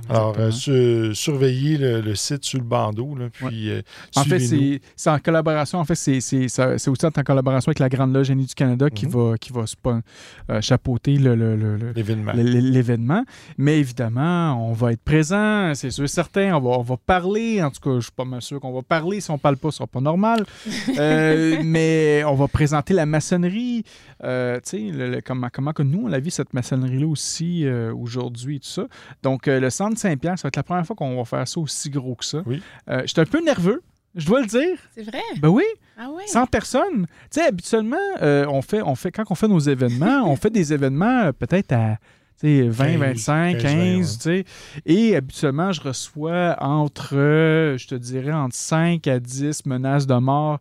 [0.10, 3.16] Alors, su- surveillez le, le site sur le bandeau.
[3.16, 3.72] là, puis,
[4.16, 4.40] En fait,
[4.96, 5.80] c'est en collaboration.
[5.80, 9.12] En fait, c'est aussi en collaboration avec la Grande Loge Génie du Canada qui Mhm.
[9.12, 9.66] va, qui va
[10.62, 11.94] chapeauter le- le- le- le,
[12.88, 13.24] l'événement.
[13.58, 16.56] Mais évidemment, on va être présent, c'est sûr et certain.
[16.56, 17.62] On va, on va parler.
[17.62, 19.22] En tout cas, je suis pas mal sûr qu'on va parler.
[19.22, 20.46] Si on parle pas, ce sera pas normal.
[21.00, 23.84] Euh, mais on va présenter la maçonnerie.
[24.24, 28.56] Euh, tu sais, comment, comment que nous, on a vu cette maçonnerie-là aussi euh, aujourd'hui
[28.56, 28.88] et tout ça.
[29.22, 31.60] Donc, euh, le Centre Saint-Pierre, ça va être la première fois qu'on va faire ça
[31.60, 32.42] aussi gros que ça.
[32.46, 32.62] Oui.
[32.90, 33.84] Euh, J'étais un peu nerveux.
[34.16, 34.78] Je dois le dire.
[34.96, 35.22] C'est vrai?
[35.40, 35.64] Ben oui,
[36.00, 36.24] Ah oui?
[36.26, 37.06] 100 personnes.
[37.30, 40.50] Tu sais, habituellement, euh, on fait, on fait, quand on fait nos événements, on fait
[40.50, 41.98] des événements euh, peut-être à
[42.44, 44.46] 20, 15, 25, 15, 15, tu sais.
[44.86, 47.16] Et habituellement, je reçois entre,
[47.78, 50.60] je te dirais, entre 5 à 10 menaces de mort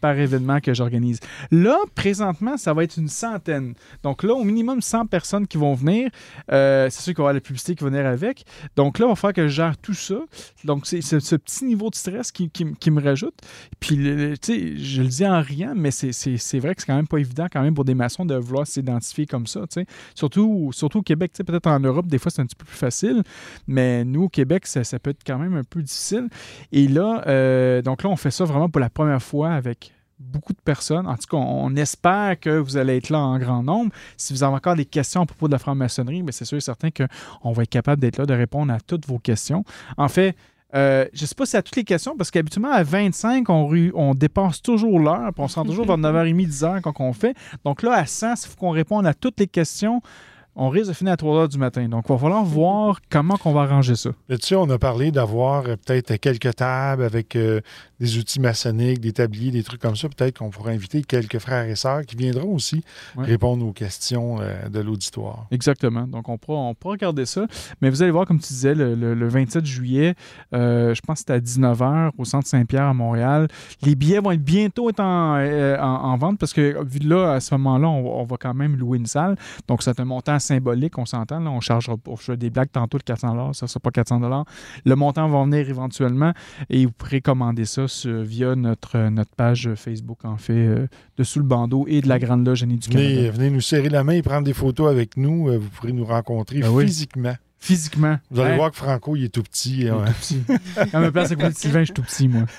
[0.00, 1.20] par, événement que j'organise.
[1.50, 3.74] Là, présentement, ça va être une centaine.
[4.02, 6.10] Donc là, au minimum 100 personnes qui vont venir.
[6.52, 8.44] Euh, c'est sûr qu'il va y avoir la publicité qui va venir avec.
[8.76, 10.16] Donc là, il va falloir que je gère tout ça.
[10.64, 12.50] Donc c'est ce petit niveau de stress qui,
[12.90, 13.34] me rajoute.
[13.80, 17.08] Puis, tu sais, je le dis en riant, mais c'est- vrai que c'est quand même
[17.08, 19.86] pas évident quand même pour des maçons de vouloir s'identifier comme ça, tu sais.
[20.14, 22.64] Surtout, surtout au Québec, tu sais, peut-être en Europe, des fois, c'est un petit peu
[22.64, 23.22] plus facile,
[23.66, 26.28] mais nous, au Québec, ça, ça peut être quand même un peu difficile.
[26.72, 30.52] Et là, euh, donc là, on fait ça vraiment pour la première fois avec beaucoup
[30.52, 31.06] de personnes.
[31.06, 33.92] En tout cas, on, espère que vous allez être là en grand nombre.
[34.16, 36.62] Si vous avez encore des questions à propos de la franc-maçonnerie, ben, c'est sûr et
[36.62, 39.64] certain qu'on va être capable d'être là, de répondre à toutes vos questions.
[39.96, 40.34] En fait,
[40.74, 43.70] euh, je ne sais pas si à toutes les questions, parce qu'habituellement, à 25, on,
[43.94, 47.36] on dépasse toujours l'heure, puis on se rend toujours vers 9h30, 10h quand on fait.
[47.64, 50.02] Donc là, à 100, il faut qu'on réponde à toutes les questions.
[50.58, 51.86] On risque de finir à 3h du matin.
[51.86, 54.10] Donc, il va falloir voir comment qu'on va arranger ça.
[54.30, 57.60] Là-dessus, on a parlé d'avoir euh, peut-être quelques tables avec euh,
[58.00, 60.08] des outils maçonniques, des tabliers, des trucs comme ça.
[60.08, 62.82] Peut-être qu'on pourrait inviter quelques frères et sœurs qui viendront aussi
[63.16, 63.24] Ouais.
[63.26, 65.46] répondre aux questions euh, de l'auditoire.
[65.50, 66.06] Exactement.
[66.06, 67.46] Donc, on pourra, on pourra regarder ça.
[67.82, 70.14] Mais vous allez voir, comme tu disais, le, le- le 27 juillet,
[70.54, 73.48] euh, je pense que c'est à 19h au Centre Saint-Pierre à Montréal.
[73.82, 77.54] Les billets vont être bientôt être en, en- en vente parce que, là, à ce
[77.54, 79.36] moment-là, on, va- on va quand même louer une salle.
[79.68, 81.40] Donc, c'est un montant symbolique, on s'entend.
[81.40, 82.12] Là, on chargera pas.
[82.18, 84.44] Je fais des blagues tantôt de 400 ça ne sera pas 400
[84.84, 86.32] Le montant va venir éventuellement
[86.70, 91.24] et vous pourrez commander ça sur- via notre, notre page Facebook, en fait, euh, de
[91.24, 93.08] Sous le bandeau et de la Grande Loge Génie du Canada.
[93.08, 95.48] Venez, venez nous serrer la main et prendre des photos avec nous.
[95.48, 96.86] Euh, vous pourrez nous rencontrer Ben oui.
[96.86, 97.34] physiquement.
[97.58, 98.18] Physiquement.
[98.30, 99.78] Vous allez voir que Franco, il est tout petit.
[99.80, 100.04] Il est hein.
[100.06, 100.42] tout petit.
[100.92, 102.42] À ma place à côté de Sylvain, je suis tout petit, moi.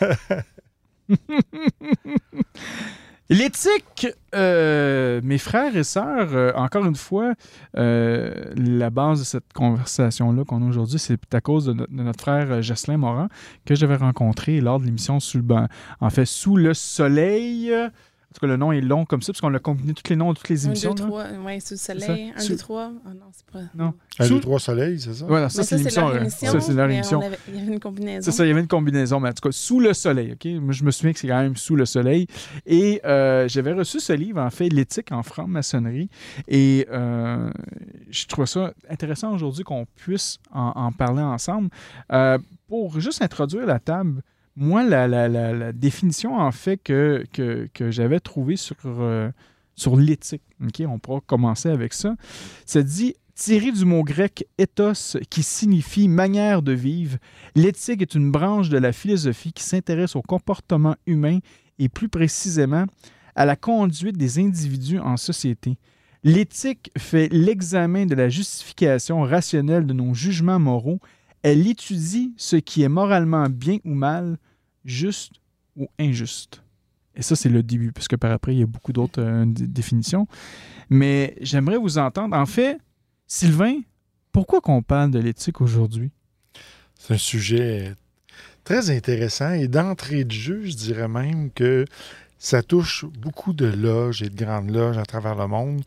[3.29, 7.33] L'éthique, euh, mes frères et sœurs, euh, encore une fois,
[7.77, 12.03] euh, la base de cette conversation-là qu'on a aujourd'hui, c'est à cause de, no- de
[12.03, 13.27] notre frère Jocelyn Morin,
[13.65, 15.43] que j'avais rencontré lors de l'émission sous le
[15.99, 17.71] en fait, sous le soleil.
[18.39, 20.31] Tout cas, le nom est long comme ça, parce qu'on a combiné tous les noms
[20.31, 20.93] de toutes les Un, émissions.
[20.93, 21.07] deux, là.
[21.09, 21.25] trois.
[21.43, 22.31] Oui, sous le soleil.
[22.35, 22.91] Un, Sous- deux, trois.
[23.03, 23.59] Ah non, c'est pas.
[23.73, 23.93] Non.
[24.19, 25.25] Un, Sous- deux, trois soleils, c'est ça?
[25.27, 26.09] Voilà, ça, c'est ça, c'est l'émission.
[26.09, 26.29] euh.
[26.51, 27.19] Ça, c'est leur émission.
[27.21, 28.21] avait- Il y avait une combinaison.
[28.23, 30.45] C'est ça, il y avait une combinaison, mais en tout cas, sous le soleil, OK?
[30.61, 32.27] Moi, je me souviens que c'est quand même sous le soleil.
[32.67, 36.09] Et euh, j'avais reçu ce livre, en fait, L'éthique en franc-maçonnerie.
[36.47, 37.49] Et euh,
[38.11, 41.69] je trouve ça intéressant aujourd'hui qu'on puisse en, en parler ensemble.
[42.11, 44.21] Euh, pour juste introduire la table,
[44.57, 49.29] moi, la, définition, en fait, que, que, que j'avais trouvée sur, euh,
[49.75, 50.83] sur l'éthique, OK?
[50.87, 52.15] On pourra commencer avec ça.
[52.65, 57.17] Ça dit tiré du mot grec ethos, qui signifie manière de vivre,
[57.55, 61.39] L'éthique est une branche de la philosophie qui s'intéresse au comportement humain
[61.79, 62.85] et plus précisément
[63.35, 65.77] à la conduite des individus en société.
[66.23, 70.99] L'éthique fait l'examen de la justification rationnelle de nos jugements moraux.
[71.43, 74.39] Elle étudie ce qui est moralement bien ou mal,
[74.87, 75.33] juste
[75.75, 76.63] ou injuste.
[77.15, 79.45] Et ça, c'est le début, parce que par après, il y a beaucoup d'autres euh,
[79.45, 80.27] définitions.
[80.89, 82.35] Mais j'aimerais vous entendre.
[82.35, 82.77] En fait,
[83.27, 83.81] Sylvain,
[84.31, 86.11] pourquoi qu'on parle de l'éthique aujourd'hui?
[86.95, 87.95] C'est un sujet
[88.63, 91.85] très intéressant et d'entrée de jeu, je dirais même que
[92.37, 95.81] ça touche beaucoup de loges et de grandes loges à travers le monde,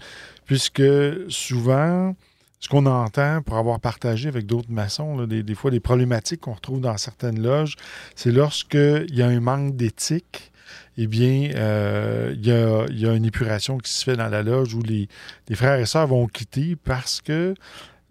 [0.46, 0.82] puisque
[1.28, 2.16] souvent,
[2.60, 6.52] ce qu'on entend pour avoir partagé avec d'autres maçons, des, des fois des problématiques qu'on
[6.52, 7.76] retrouve dans certaines loges,
[8.14, 10.52] c'est lorsqu'il y a un manque d'éthique,
[10.98, 14.82] eh bien, euh, il y, a, une épuration qui se fait dans la loge où
[14.82, 15.08] les,
[15.54, 17.54] frères et sœurs vont quitter parce que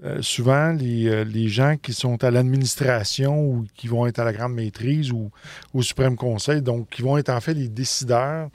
[0.04, 4.24] euh, souvent, les, euh, les gens qui sont à l'administration ou qui vont être à
[4.24, 5.30] la grande maîtrise ou
[5.74, 8.50] au suprême conseil, donc qui vont être en fait les décideurs,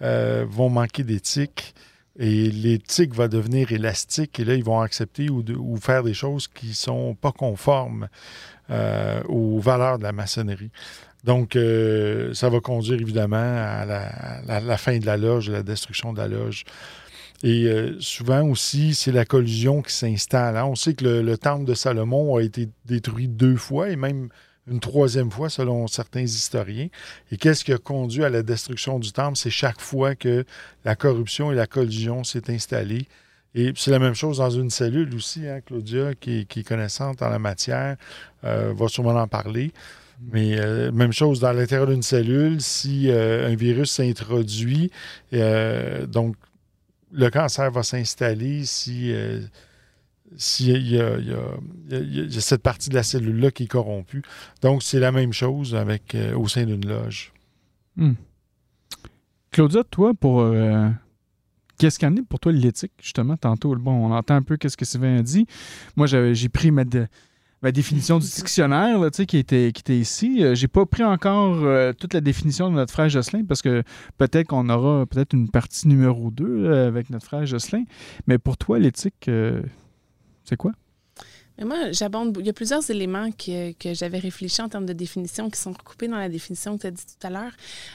[0.00, 1.74] vont manquer d'éthique
[2.18, 6.68] Et l'éthique va devenir élastique et là, ils vont accepter ou, faire des choses qui
[6.68, 8.08] ne sont pas conformes
[8.70, 10.72] euh, aux valeurs de la maçonnerie.
[11.24, 16.12] Donc, euh, ça va conduire évidemment à la, fin de la loge, à la destruction
[16.12, 16.64] de la loge.
[17.44, 20.56] Et euh, souvent aussi, c'est la collusion qui s'installe.
[20.56, 20.64] Hein.
[20.64, 24.28] On sait que le, temple de Salomon a été détruit deux fois et même
[24.70, 26.88] une troisième fois selon certains historiens.
[27.32, 29.36] Et qu'est-ce qui a conduit à la destruction du temple?
[29.36, 30.44] C'est chaque fois que
[30.84, 33.06] la corruption et la collusion s'est installée.
[33.54, 35.46] Et c'est la même chose dans une cellule aussi.
[35.46, 37.96] Hein, Claudia, qui, est connaissante en la matière,
[38.44, 39.72] euh, va sûrement en parler.
[40.32, 44.90] Mais euh, même chose dans l'intérieur d'une cellule, si un virus s'introduit,
[45.32, 46.36] donc
[47.12, 49.14] le cancer va s'installer si,
[50.32, 51.18] euh,
[51.90, 54.22] il, y a, cette partie de la cellule-là qui est corrompue.
[54.62, 57.32] Donc, c'est la même chose avec euh, au sein d'une loge.
[57.96, 58.12] Hmm.
[59.50, 60.88] Claudia, toi, pour euh,
[61.78, 64.84] qu'est-ce qu'en est pour toi l'éthique, justement, tantôt, bon, on entend un peu qu'est-ce que
[64.84, 65.46] Sylvain a dit.
[65.96, 66.84] Moi, j'ai pris ma,
[67.72, 70.44] définition du dictionnaire qui, était, qui était ici.
[70.44, 73.82] Euh, j'ai pas pris encore toute la définition de notre frère Jocelyn parce que
[74.18, 77.84] peut-être qu'on aura peut-être une partie numéro 2 avec notre frère Jocelyn.
[78.26, 79.28] Mais pour toi, l'éthique,
[80.48, 80.72] c'est quoi?
[81.58, 82.36] Mais moi, j'abonde.
[82.38, 85.72] Il y a plusieurs éléments que, que j'avais réfléchi en termes de définition qui sont
[85.72, 87.52] recoupés dans la définition que tu as dit tout à l'heure.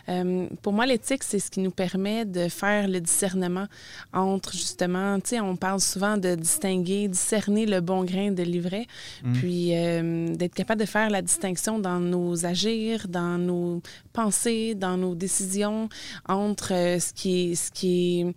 [0.09, 3.67] Euh, pour moi, l'éthique, c'est ce qui nous permet de faire le discernement
[4.11, 8.87] entre justement, tu sais, on parle souvent de distinguer, discerner le bon grain de l'ivraie,
[9.23, 9.33] mm.
[9.33, 14.97] puis euh, d'être capable de faire la distinction dans nos agirs, dans nos pensées, dans
[14.97, 15.87] nos décisions
[16.27, 18.33] entre euh, ce qui est, ce qui est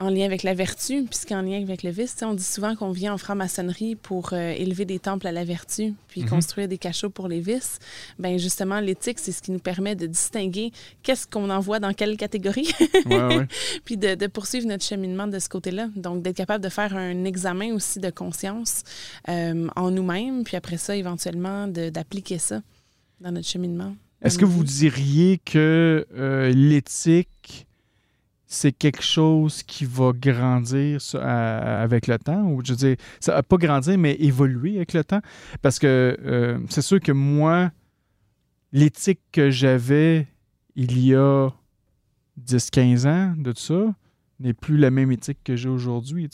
[0.00, 3.12] en lien avec la vertu, puisqu'en lien avec le vice, on dit souvent qu'on vient
[3.12, 6.30] en franc-maçonnerie pour euh, élever des temples à la vertu, puis mhm.
[6.30, 7.78] construire des cachots pour les vices.
[8.18, 12.16] Ben justement, l'éthique, c'est ce qui nous permet de distinguer qu'est-ce qu'on envoie dans quelle
[12.16, 12.72] catégorie,
[13.84, 15.88] puis de, poursuivre notre cheminement de ce côté-là.
[15.94, 18.82] Donc, d'être capable de faire un examen aussi de conscience
[19.28, 22.62] euh, en nous-mêmes, puis après ça, éventuellement, d'appliquer ça
[23.20, 23.94] dans notre cheminement.
[24.22, 27.66] Est-ce que vous diriez que euh, l'éthique
[28.52, 33.44] c'est quelque chose qui va grandir avec le temps, ou je veux dire, ça va
[33.44, 35.20] pas grandir, mais évoluer avec le temps?
[35.62, 37.70] Parce que euh, c'est sûr que moi,
[38.72, 40.26] l'éthique que j'avais
[40.74, 41.48] il y a
[42.44, 43.94] 10-15 ans de tout ça
[44.40, 46.28] n'est plus la même éthique que j'ai aujourd'hui.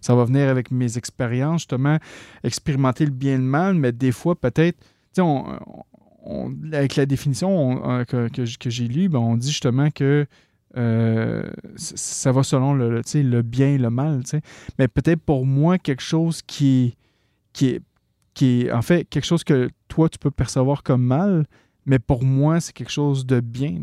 [0.00, 1.98] Ça va venir avec mes expériences, justement,
[2.42, 4.82] expérimenter le bien et le mal, mais des fois, peut-être,
[6.72, 10.26] avec la définition que, que j'ai lue, ben, on dit justement que
[10.76, 11.42] euh,
[11.76, 14.22] ça va selon le, le bien et le mal.
[14.78, 16.96] Mais peut-être pour moi, quelque chose qui,
[17.52, 17.82] qui, est,
[18.34, 21.46] qui est, en fait, quelque chose que toi, tu peux percevoir comme mal,
[21.84, 23.82] mais pour moi, c'est quelque chose de bien.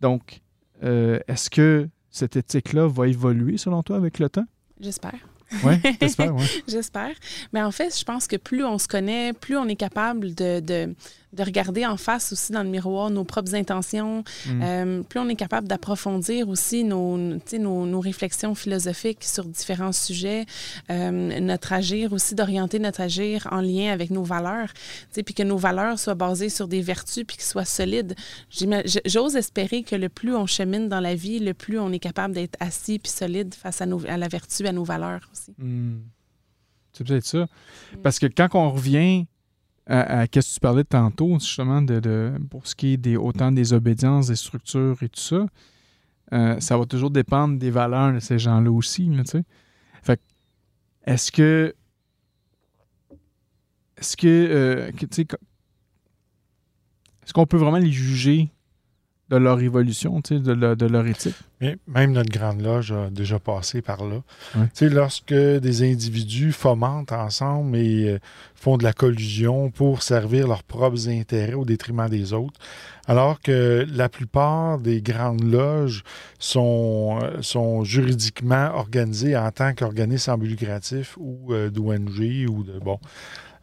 [0.00, 0.40] Donc,
[0.82, 4.46] euh, est-ce que cette éthique-là va évoluer selon toi avec le temps?
[4.80, 5.28] J'espère.
[5.64, 6.34] Oui, j'espère,
[6.68, 7.14] j'espère.
[7.52, 10.60] Mais en fait, je pense que plus on se connaît, plus on est capable de,
[10.60, 10.94] de
[11.38, 14.24] regarder en face aussi dans le miroir nos propres intentions.
[14.46, 14.62] Mm.
[14.62, 20.46] Euh, plus on est capable d'approfondir aussi nos, nos, nos, réflexions philosophiques sur différents sujets,
[20.90, 24.72] euh, notre agir aussi, d'orienter notre agir en lien avec nos valeurs,
[25.12, 28.14] puis que nos valeurs soient basées sur des vertus puis qu'ils soient solides.
[29.04, 32.34] J'ose espérer que le plus on chemine dans la vie, le plus on est capable
[32.34, 35.54] d'être assis puis solide face à, nos, à la vertu, à nos valeurs aussi.
[35.58, 36.00] Mm.
[36.92, 37.46] C'est peut-être ça.
[38.02, 39.26] Parce que quand on revient
[39.86, 43.72] à, qu'est-ce que tu parlais tantôt, justement, de, pour ce qui est des, autant des
[43.72, 45.46] obédiences, des structures et tout ça,
[46.32, 49.08] euh, ça va toujours dépendre des valeurs de ces gens-là aussi.
[50.02, 50.20] Fait
[51.04, 51.74] est-ce que
[53.96, 55.26] est-ce que, euh, sais,
[57.22, 58.50] est-ce qu'on peut vraiment les juger
[59.28, 61.34] de leur évolution, de, de, leur éthique.
[61.60, 64.22] Mais même notre Grande Loge a déjà passé par là.
[64.80, 68.18] Lorsque des individus fomentent ensemble et euh,
[68.54, 72.60] font de la collusion pour servir leurs propres intérêts au détriment des autres,
[73.08, 76.04] alors que la plupart des Grandes Loges
[76.38, 82.78] sont, euh, sont juridiquement organisées en tant qu'organismes lucratif ou euh, d'ONG ou de...
[82.78, 82.98] Bon,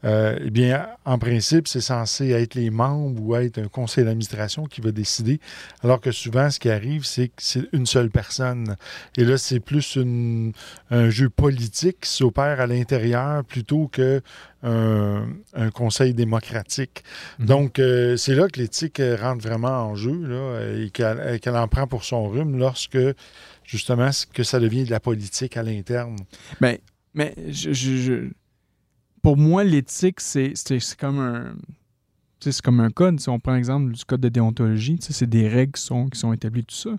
[0.06, 4.66] euh, eh bien, en principe, c'est censé être les membres ou être un conseil d'administration
[4.66, 5.39] qui va décider,
[5.82, 8.76] alors que souvent, ce qui arrive, c'est que c'est une seule personne.
[9.18, 14.22] Et là, c'est plus un jeu politique qui s'opère à l'intérieur plutôt que
[14.63, 15.26] un,
[15.74, 17.04] conseil démocratique.
[17.39, 17.46] Mhm.
[17.46, 20.89] Donc, euh, c'est là que l'éthique rentre vraiment en jeu là, et
[21.39, 22.98] qu'elle en prend pour son rhume lorsque,
[23.66, 26.16] justement, que ça devient de la politique à l'interne.
[26.62, 26.80] Mais,
[27.13, 28.30] mais je
[29.24, 30.54] pour moi, l'éthique, c'est
[31.00, 31.56] comme un.
[32.40, 33.20] C'est comme un code.
[33.22, 36.34] Si on prend l'exemple du code de déontologie, c'est des règles qui sont, qui sont
[36.34, 36.92] établies, tout ça.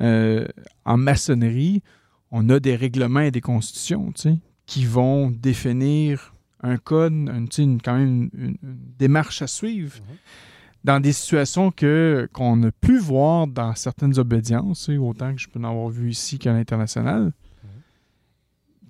[0.00, 0.48] euh,
[0.86, 1.82] en maçonnerie,
[2.30, 4.12] on a des règlements et des constitutions
[4.66, 8.56] qui vont définir un code, une, une- quand même une,
[8.98, 9.96] démarche à suivre.
[10.00, 10.16] Mhm.
[10.82, 15.60] Dans des situations que qu'on a pu voir dans certaines obédiences, autant que je peux
[15.60, 17.32] en avoir vu ici qu'à l'international,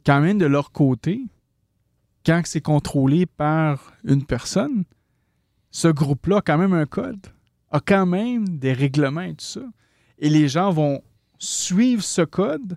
[0.06, 1.20] quand même de leur côté,
[2.24, 4.84] quand c'est contrôlé par une personne,
[5.70, 7.26] ce groupe-là a quand même un code,
[7.70, 9.62] a quand même des règlements et tout ça.
[10.18, 11.02] Et les gens vont
[11.38, 12.76] suivre ce code,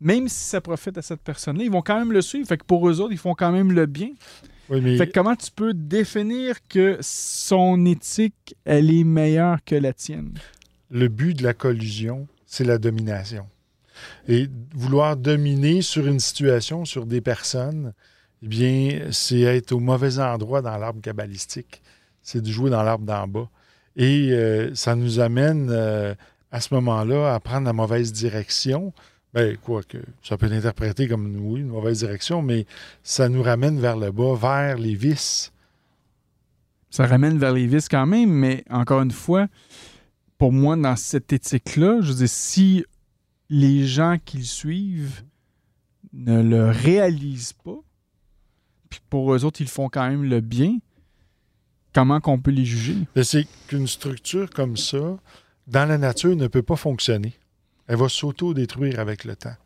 [0.00, 2.48] même si ça profite à cette personne-là, ils vont quand même le suivre.
[2.48, 4.10] Fait que pour eux autres, ils font quand même le bien.
[4.68, 9.74] Oui, mais Fait que comment tu peux définir que son éthique, elle est meilleure que
[9.74, 10.34] la tienne?
[10.90, 13.46] le but de la collusion, c'est la domination.
[14.28, 17.92] Et vouloir dominer sur une situation, sur des personnes,
[18.42, 21.82] eh bien, c'est être au mauvais endroit dans l'arbre cabalistique.
[22.22, 23.48] C'est de jouer dans l'arbre d'en bas.
[23.96, 26.14] Et euh, ça nous amène euh,
[26.50, 28.92] à ce moment-là à prendre la mauvaise direction.
[29.32, 32.66] Ben, quoi que ça peut être interprété comme oui, une mauvaise direction, mais
[33.02, 35.52] ça nous ramène vers le bas, vers les vices.
[36.90, 39.46] Ça ramène vers les vices quand même, mais encore une fois,
[40.38, 42.84] pour moi, dans cette éthique-là, je veux dire, si
[43.50, 45.22] les gens qui le suivent
[46.12, 47.78] ne le réalisent pas,
[48.90, 50.78] puis pour eux autres, ils font quand même le bien,
[51.94, 52.96] comment qu'on peut les juger?
[53.22, 55.18] C'est qu'une structure comme ça,
[55.66, 57.34] dans la nature, ne peut pas fonctionner.
[57.86, 59.56] Elle va s'auto-détruire avec le temps.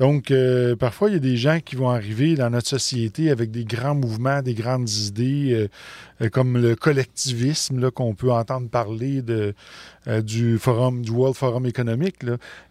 [0.00, 3.50] Donc, euh, parfois, il y a des gens qui vont arriver dans notre société avec
[3.50, 5.68] des grands mouvements, des grandes idées, euh,
[6.22, 9.22] euh, comme le collectivisme, qu'on peut entendre parler
[10.22, 12.16] du forum, du World Forum économique.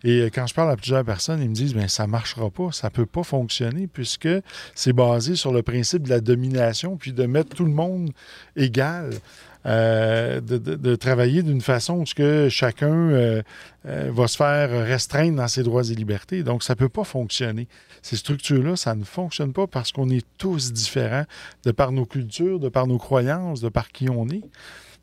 [0.04, 2.72] Et quand je parle à plusieurs personnes, ils me disent, ben ça ne marchera pas,
[2.72, 4.30] ça ne peut pas fonctionner, puisque
[4.74, 8.10] c'est basé sur le principe de la domination, puis de mettre tout le monde
[8.56, 9.12] égal.
[9.66, 13.42] Euh, de, travailler d'une façon où que chacun euh,
[13.86, 16.44] euh, va se faire restreindre dans ses droits et libertés.
[16.44, 17.68] Donc, ça ne peut pas fonctionner.
[18.02, 21.26] Ces structures-là, ça ne fonctionne pas parce qu'on est tous différents
[21.66, 24.44] de par nos cultures, de par nos croyances, de par qui on est.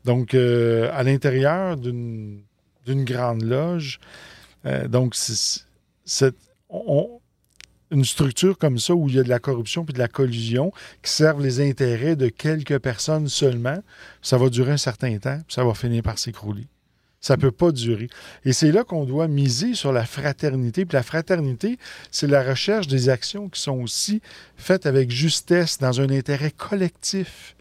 [0.05, 2.41] Donc, à l'intérieur d'une
[2.87, 3.99] grande loge,
[4.89, 5.15] donc,
[6.69, 7.19] on-
[7.91, 10.71] une structure comme ça où il y a de la corruption puis de la collusion
[11.01, 13.77] qui servent les intérêts de quelques personnes seulement,
[14.21, 16.67] ça va durer un certain temps, puis ça va finir par s'écrouler.
[17.19, 18.09] Ça ne peut pas durer.
[18.45, 20.85] Et c'est là qu'on doit miser sur la fraternité.
[20.85, 21.79] Puis la fraternité,
[22.11, 24.21] c'est la recherche des actions qui sont aussi
[24.55, 27.55] faites avec justesse, dans un intérêt collectif.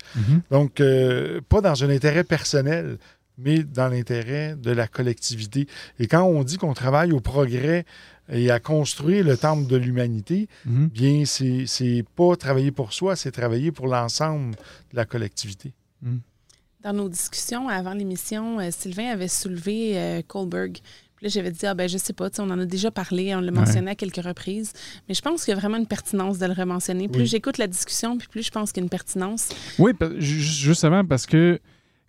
[0.50, 2.98] Donc, euh, pas dans un intérêt personnel,
[3.38, 5.66] mais dans l'intérêt de la collectivité.
[5.98, 7.84] Et quand on dit qu'on travaille au progrès
[8.28, 10.88] et à construire le temple de l'humanité, Mhm.
[10.88, 14.54] bien, c'est c'est pas travailler pour soi, c'est travailler pour l'ensemble
[14.90, 15.72] de la collectivité.
[16.82, 20.78] Dans nos discussions avant l'émission, euh, Sylvain avait soulevé euh, Kohlberg.
[21.16, 23.40] Puis là, j'avais dit, ah ben je sais pas, on en a déjà parlé, on
[23.40, 24.72] l'a mentionné à quelques reprises,
[25.08, 27.08] mais je pense qu'il y a vraiment une pertinence de le rementionner.
[27.08, 27.26] Plus Oui.
[27.26, 29.48] j'écoute la discussion, puis plus je pense qu'il y a une pertinence.
[29.78, 31.58] Oui, justement parce que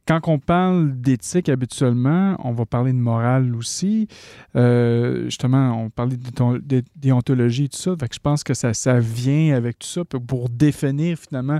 [0.07, 4.07] quand on parle d'éthique habituellement, on va parler de morale aussi.
[4.55, 7.95] Euh, justement, on parlait de déontologie et tout ça.
[7.99, 11.59] Fait que je pense que ça, ça vient avec tout ça pour- pour définir finalement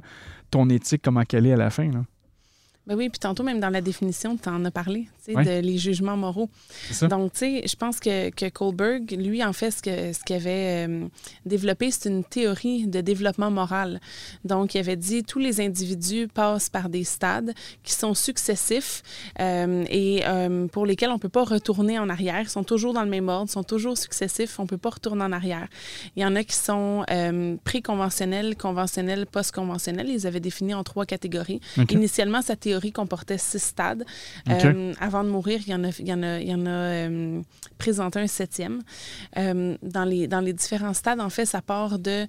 [0.49, 1.91] ton éthique, comment qu'elle est à la fin.
[1.91, 2.03] Là.
[2.87, 5.59] Ben oui, puis tantôt, même dans la définition, tu en as parlé, tu sais, de
[5.59, 6.49] les jugements moraux.
[6.89, 7.07] Ça?
[7.07, 10.37] Donc, tu sais, je pense que, que Kohlberg, lui, en fait, ce que ce qu'il
[10.37, 11.05] avait euh,
[11.45, 13.99] développé, c'est une théorie de développement moral.
[14.45, 19.03] Donc, il avait dit tous les individus passent par des stades qui sont successifs
[19.41, 22.39] euh, et euh, pour lesquels on ne peut pas retourner en arrière.
[22.39, 25.25] Ils sont toujours dans le même ordre, sont toujours successifs, on ne peut pas retourner
[25.25, 25.67] en arrière.
[26.15, 27.03] Il y en a qui sont
[27.65, 30.07] pré-conventionnels, conventionnels, post-conventionnels.
[30.07, 31.59] Ils avaient défini en trois catégories.
[31.89, 34.05] Initialement, sa théorie comportait six stades.
[34.49, 36.65] Euh, avant de mourir, il y en a, il y en a, il y en
[36.65, 37.41] a euh,
[37.77, 38.81] présenté un septième.
[39.37, 42.25] Euh, dans, les, dans les différents stades, en fait, ça part de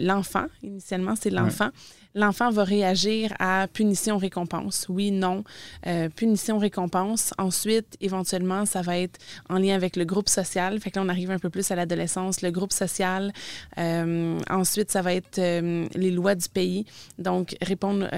[0.00, 0.46] l'enfant.
[0.62, 1.70] Initialement, c'est l'enfant.
[2.18, 4.86] L'enfant va réagir à punition-récompense.
[4.88, 5.44] Oui, non.
[5.86, 7.32] Euh, punition-récompense.
[7.38, 10.80] Ensuite, éventuellement, ça va être en lien avec le groupe social.
[10.80, 12.42] Fait que là, on arrive un peu plus à l'adolescence.
[12.42, 13.32] Le groupe social.
[13.78, 16.86] Euh, ensuite, ça va être euh, les lois du pays.
[17.20, 18.08] Donc, répondre,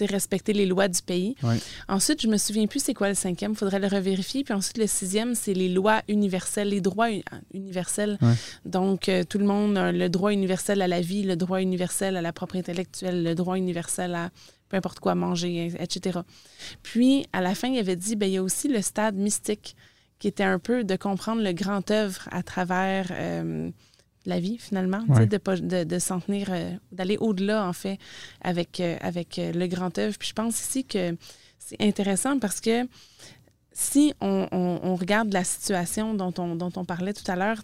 [0.00, 1.34] respecter les lois du pays.
[1.88, 3.52] Ensuite, je me souviens plus c'est quoi le cinquième.
[3.52, 4.44] Il faudrait le revérifier.
[4.44, 7.08] Puis ensuite, le sixième, c'est les lois universelles, les droits
[7.52, 8.16] universels.
[8.64, 12.22] Donc, tout le monde a le droit universel à la vie, le droit universel à
[12.22, 14.30] la propriété intellectuelle, le droit universel à
[14.68, 16.20] peu importe quoi manger, etc.
[16.82, 19.74] Puis, à la fin, il avait dit, ben, il y a aussi le stade mystique,
[20.20, 23.70] qui était un peu de comprendre le grand œuvre à travers euh,
[24.26, 25.26] la vie, finalement, Ouais.
[25.26, 27.98] de, de, de s'en tenir, euh, d'aller au-delà, en fait,
[28.42, 30.16] avec, euh, avec le grand œuvre.
[30.18, 31.16] Puis je pense ici que
[31.58, 32.86] c'est intéressant parce que
[33.72, 37.58] si on, on- on regarde la situation dont on, dont on parlait tout à l'heure,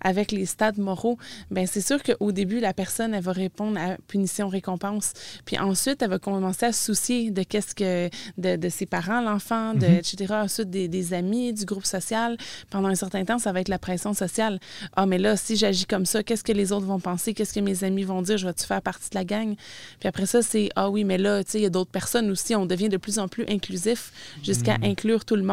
[0.00, 1.18] avec les stades moraux,
[1.50, 5.12] ben c'est sûr qu'au début, la personne, elle va répondre à punition-récompense.
[5.44, 8.08] Puis ensuite, elle va commencer à se soucier de qu'est-ce que
[8.38, 10.26] de, de ses parents, l'enfant, de, etc.
[10.34, 12.36] Ensuite, des, des amis, du groupe social.
[12.70, 14.58] Pendant un certain temps, ça va être la pression sociale.
[14.96, 17.34] Ah, mais là, si j'agis comme ça, qu'est-ce que les autres vont penser?
[17.34, 18.36] Qu'est-ce que mes amis vont dire?
[18.38, 19.54] Je vais-tu faire partie de la gang?
[20.00, 22.54] Puis après ça, c'est Ah oui, mais là, il y a d'autres personnes aussi.
[22.56, 25.51] On devient de plus en plus inclusif jusqu'à inclure tout le monde.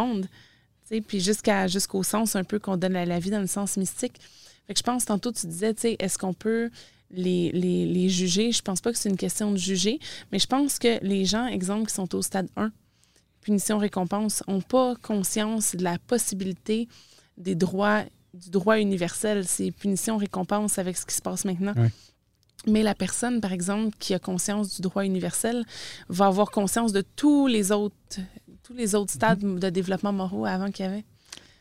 [0.85, 3.77] Sais, Puis jusqu'à jusqu'au sens un peu qu'on donne à la vie dans le sens
[3.77, 4.19] mystique.
[4.67, 6.69] Fait que je pense, tantôt, tu disais, est-ce qu'on peut
[7.11, 8.51] les, les, les juger?
[8.51, 9.99] Je pense pas que c'est une question de juger,
[10.31, 12.71] mais je pense que les gens, exemple, qui sont au stade 1,
[13.41, 16.87] punition-récompense, n'ont pas conscience de la possibilité
[17.37, 19.47] des droits, du droit universel.
[19.47, 21.73] C'est punition-récompense avec ce qui se passe maintenant.
[22.67, 25.65] Mais la personne, par exemple, qui a conscience du droit universel,
[26.09, 27.95] va avoir conscience de tous les autres,
[28.69, 31.03] tous les autres stades de développement moraux avant qu'il y avait.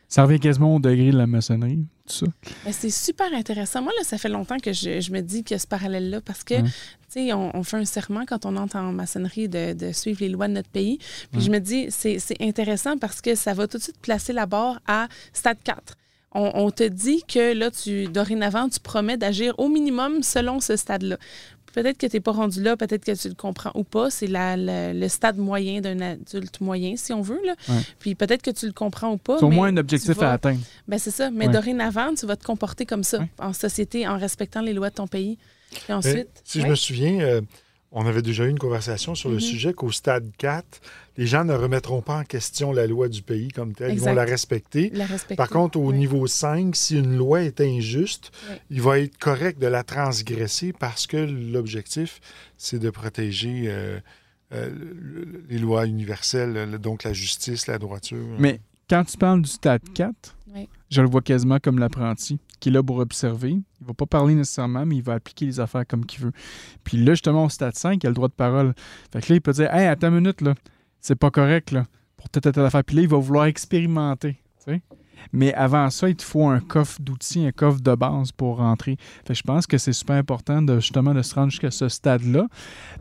[0.07, 2.25] Ça revient quasiment au degré de la maçonnerie, tout ça.
[2.65, 3.81] Ben, c'est super intéressant.
[3.81, 6.21] Moi, là, ça fait longtemps que je, je me dis qu'il y a ce parallèle-là
[6.21, 6.63] parce que, Ouais.
[6.63, 6.69] tu
[7.09, 10.29] sais, on, on fait un serment quand on entre en maçonnerie de, de suivre les
[10.29, 10.97] lois de notre pays.
[11.31, 14.33] Puis je me dis, c'est c'est intéressant parce que ça va tout de suite placer
[14.33, 15.95] la barre à stade 4.
[16.31, 20.75] On, on te dit que là, tu, dorénavant, tu promets d'agir au minimum selon ce
[20.75, 21.17] stade-là.
[21.73, 24.09] Peut-être que tu n'es pas rendu là, peut-être que tu le comprends ou pas.
[24.09, 27.39] C'est la- la- le stade moyen d'un adulte moyen, si on veut.
[27.45, 27.55] Là.
[27.69, 27.81] Ouais.
[27.99, 29.37] Puis peut-être que tu le comprends ou pas.
[29.39, 30.59] C'est au moins un objectif vas- à atteindre.
[30.87, 31.29] ben c'est ça.
[31.31, 31.53] Mais Ouais.
[31.53, 33.29] dorénavant, tu vas te comporter comme ça, Ouais.
[33.39, 35.37] en société, en respectant les lois de ton pays.
[35.71, 36.29] Puis Mais ensuite.
[36.43, 37.41] si je me souviens, euh,
[37.91, 39.41] on avait déjà eu une conversation sur le Mhm.
[39.41, 40.81] sujet qu'au stade 4,
[41.17, 43.93] les gens ne remettront pas en question la loi du pays comme telle.
[43.93, 44.91] Ils vont la respecter.
[44.93, 45.35] la respecter.
[45.35, 48.31] Par contre, au niveau 5, si une loi est injuste,
[48.69, 52.21] il va être correct de la transgresser parce que l'objectif,
[52.57, 53.99] c'est de protéger euh,
[54.51, 58.17] euh, le- le- les lois universelles, le- donc la justice, la droiture.
[58.39, 58.59] Mais
[58.89, 60.67] quand tu parles du stade 4, Ouais.
[60.89, 63.51] je le vois quasiment comme l'apprenti qui est là pour observer.
[63.51, 66.31] Il va pas parler nécessairement, mais il va appliquer les affaires comme qu'il veut.
[66.83, 68.73] Puis là, justement, au stade 5, il a le droit de parole.
[69.11, 70.55] Fait que là, il peut dire Hey, attends une minute, là,
[71.01, 71.85] c'est pas correct, là,
[72.17, 72.83] pour telle, telle, affaire.
[72.83, 74.37] Puis là, il va vouloir expérimenter.
[75.33, 78.97] Mais avant ça, il te faut un coffre d'outils, un coffre de base pour rentrer.
[79.25, 81.89] Fait que je pense que c'est super important de justement de se rendre jusqu'à ce
[81.89, 82.47] stade-là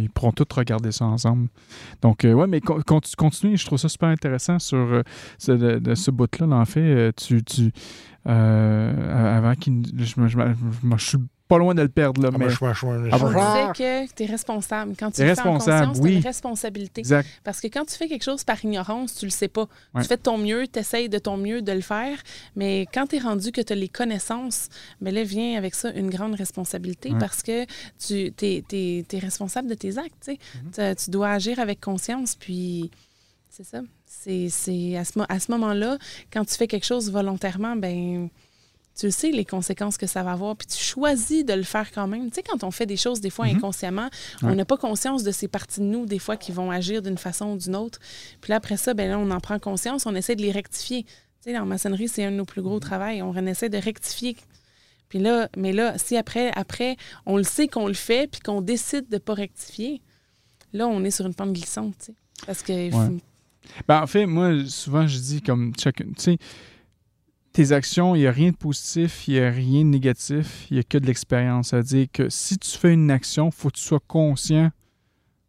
[0.00, 1.48] ils pourront tous regarder ça ensemble.
[2.02, 5.02] Donc, euh, ouais, mais con- conti- continue, je trouve ça super intéressant sur euh,
[5.38, 6.46] ce, de, de ce bout-là.
[6.48, 6.56] là.
[6.56, 7.70] en fait, euh, tu, tu
[8.26, 9.82] euh, avant qu'il.
[9.96, 11.18] Je, je suis
[11.48, 12.46] pas loin de le perdre, là, Ah, mais.
[12.46, 14.94] ben, je- Ah, On disait que tu es responsable.
[14.98, 16.16] Quand tu T'es le fais en responsable, conscience, tu oui.
[16.16, 17.00] une responsabilité.
[17.00, 17.26] Exact.
[17.42, 19.66] Parce que quand tu fais quelque chose par ignorance, tu le sais pas.
[19.94, 20.02] Ouais.
[20.02, 22.18] Tu fais de ton mieux, tu essayes de ton mieux de le faire,
[22.54, 24.68] mais quand tu es rendu que tu as les connaissances,
[25.00, 27.18] mais là vient avec ça une grande responsabilité Ouais.
[27.18, 27.64] parce que
[27.98, 30.14] tu es, responsable de tes actes.
[30.24, 30.38] tu sais.
[30.82, 31.04] Mm-hmm.
[31.04, 32.90] Tu- dois agir avec conscience, puis
[33.48, 33.80] c'est ça.
[34.06, 35.96] C'est c'est à ce, mo- à ce moment-là,
[36.32, 38.28] quand tu fais quelque chose volontairement, ben
[38.98, 41.92] tu le sais les conséquences que ça va avoir, puis tu choisis de le faire
[41.92, 42.28] quand même.
[42.30, 43.56] Tu sais, quand on fait des choses des fois Mhm.
[43.56, 44.08] inconsciemment,
[44.42, 47.16] on n'a pas conscience de ces parties de nous, des fois, qui vont agir d'une
[47.18, 48.00] façon ou d'une autre.
[48.40, 51.04] Puis là, après ça, ben là, on en prend conscience, on essaie de les rectifier.
[51.04, 53.22] Tu sais, en maçonnerie, c'est un de nos plus gros travails.
[53.22, 54.36] On essaie de rectifier.
[55.08, 58.60] Puis là, mais là, si après, après, on le sait qu'on le fait, puis qu'on
[58.60, 60.02] décide de ne pas rectifier,
[60.72, 62.14] là, on est sur une pente glissante, tu sais.
[62.46, 63.16] Parce que Ouais.
[63.86, 66.38] Ben, en fait, moi, souvent, je dis comme chacun, tu sais,
[67.62, 70.74] tes actions, il n'y a rien de positif, il n'y a rien de négatif, il
[70.74, 71.70] n'y a que de l'expérience.
[71.70, 74.70] C'est-à-dire que si tu fais une action, il faut que tu sois conscient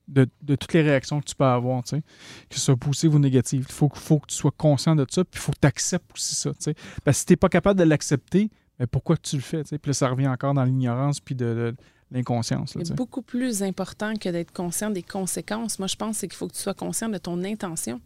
[0.08, 2.02] de, de toutes les réactions que tu peux avoir, tu sais,
[2.50, 3.64] que ce soit positive ou négative.
[3.70, 5.68] Il faut, que- faut que tu sois conscient de ça, puis il faut que tu
[5.68, 6.50] acceptes aussi ça.
[6.52, 6.74] tu sais.
[7.04, 8.50] Parce que si tu n'es pas capable de l'accepter,
[8.80, 9.62] ben pourquoi tu le fais?
[9.64, 9.78] tu sais?
[9.78, 11.76] Puis là, ça revient encore dans l'ignorance puis de, de
[12.10, 12.76] l'inconscience.
[12.84, 15.78] C'est beaucoup plus important que d'être conscient des conséquences.
[15.78, 18.02] Moi, je pense c'est qu'il faut que tu sois conscient de ton intention.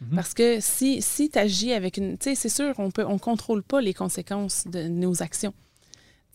[0.00, 0.16] Mhm.
[0.16, 2.16] Parce que si, si tu agis avec une.
[2.16, 5.54] Tu sais, c'est sûr, on ne on contrôle pas les conséquences de nos actions.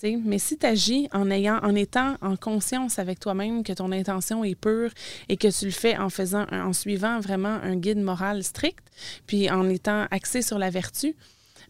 [0.04, 4.44] Mais si tu agis en, ayant, en étant en conscience avec toi-même que ton intention
[4.44, 4.92] est pure
[5.30, 8.86] et que tu le fais en faisant en suivant vraiment un guide moral strict,
[9.26, 11.16] puis en étant axé sur la vertu,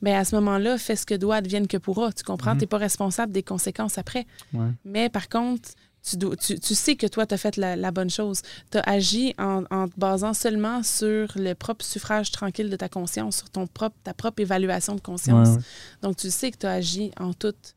[0.02, 2.12] bien à ce moment-là, fais ce que doit, advienne que pourra.
[2.12, 2.52] Tu comprends?
[2.52, 2.58] Mhm.
[2.58, 4.26] Tu n'es pas responsable des conséquences après.
[4.54, 4.68] Ouais.
[4.84, 5.70] Mais par contre,
[6.08, 8.42] tu, dois- tu, tu sais que toi, tu as fait la, la bonne chose.
[8.72, 12.90] Tu as agi en, en te basant seulement sur le propre suffrage tranquille de ta
[12.90, 15.50] conscience, sur ton propre, ta propre évaluation de conscience.
[15.50, 15.62] Ouais, ouais.
[16.02, 17.76] Donc, tu sais que tu as agi en toute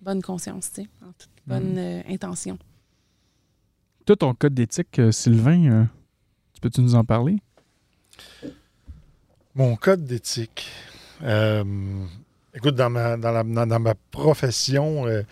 [0.00, 2.58] bonne conscience, tu sais, en toute bonne euh, intention.
[4.06, 5.84] Toi, ton code d'éthique, euh, Sylvain, euh,
[6.54, 7.38] tu peux-tu nous en parler?
[9.54, 10.68] Mon code d'éthique.
[11.22, 11.64] Euh,
[12.54, 15.22] écoute, dans ma, dans la- dans- dans ma profession, euh,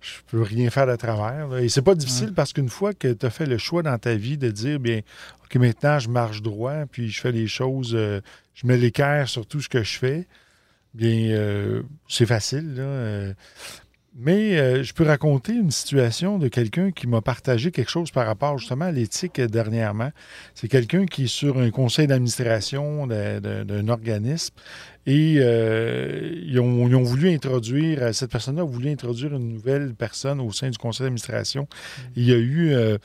[0.00, 1.48] je peux rien faire de travers.
[1.48, 1.60] là.
[1.60, 4.14] Et c'est pas difficile parce qu'une fois que tu as fait le choix dans ta
[4.14, 5.00] vie de dire, bien,
[5.44, 8.20] OK, maintenant, je marche droit, puis je fais les choses, euh,
[8.54, 10.26] je mets l'équerre sur tout ce que je fais,
[10.94, 12.74] bien, euh, c'est facile.
[12.74, 13.34] Là, euh.
[14.18, 18.26] Mais euh, je peux raconter une situation de quelqu'un qui m'a partagé quelque chose par
[18.26, 20.10] rapport justement à l'éthique euh, dernièrement.
[20.54, 24.54] C'est quelqu'un qui est sur un conseil d'administration d'un organisme
[25.08, 29.94] et euh, ils, ont, ils ont voulu introduire, cette personne-là a voulu introduire une nouvelle
[29.94, 31.66] personne au sein du conseil d'administration.
[32.14, 32.98] Il y a eu euh,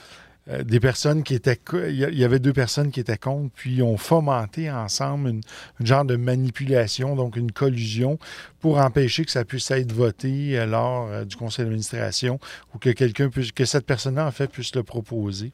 [0.50, 1.58] euh, des personnes qui étaient.
[1.88, 5.42] Il y avait deux personnes qui étaient contre, puis ils ont fomenté ensemble une,
[5.80, 8.20] genre de manipulation, donc une collusion,
[8.60, 12.40] pour empêcher que ça puisse être voté euh, lors euh, du conseil d'administration
[12.76, 15.54] ou que quelqu'un puisse, que cette personne-là, en fait, puisse le proposer.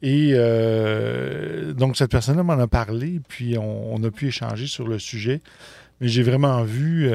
[0.00, 0.34] Et
[1.74, 5.40] donc, cette personne-là m'en a parlé, puis on, a pu échanger sur le sujet.
[6.00, 7.10] Mais j'ai vraiment vu.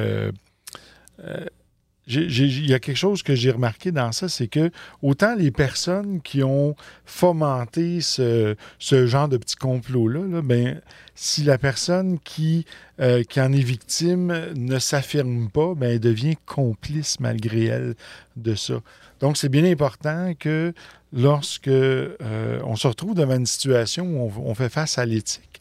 [2.10, 4.72] Il y a quelque chose que j'ai remarqué dans ça, c'est que
[5.04, 10.82] autant les personnes qui ont fomenté ce, ce genre de petit complot-là, là, ben,
[11.14, 12.66] si la personne qui,
[13.00, 17.96] euh, qui en est victime ne s'affirme pas, ben, elle devient complice malgré elle
[18.38, 18.82] de ça.
[19.20, 20.74] Donc, c'est bien important que
[21.14, 22.16] lorsque euh,
[22.64, 25.60] on se retrouve devant une situation où on fait face à l'éthique,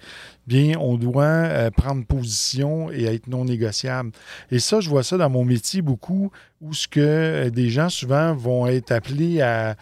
[0.48, 4.10] bien, on doit euh, prendre position et être non négociable.
[4.50, 7.90] Et ça, je vois ça dans mon métier beaucoup, où ce que euh, des gens
[7.90, 9.76] souvent vont être appelés à,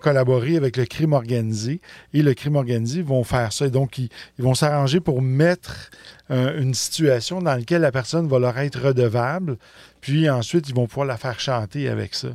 [0.00, 1.80] collaborer avec le crime organisé
[2.12, 3.68] et le crime organisé vont faire ça.
[3.68, 5.92] Donc, ils, ils vont s'arranger pour mettre
[6.32, 9.58] euh, une situation dans laquelle la personne va leur être redevable,
[10.00, 12.30] puis ensuite, ils vont pouvoir la faire chanter avec ça.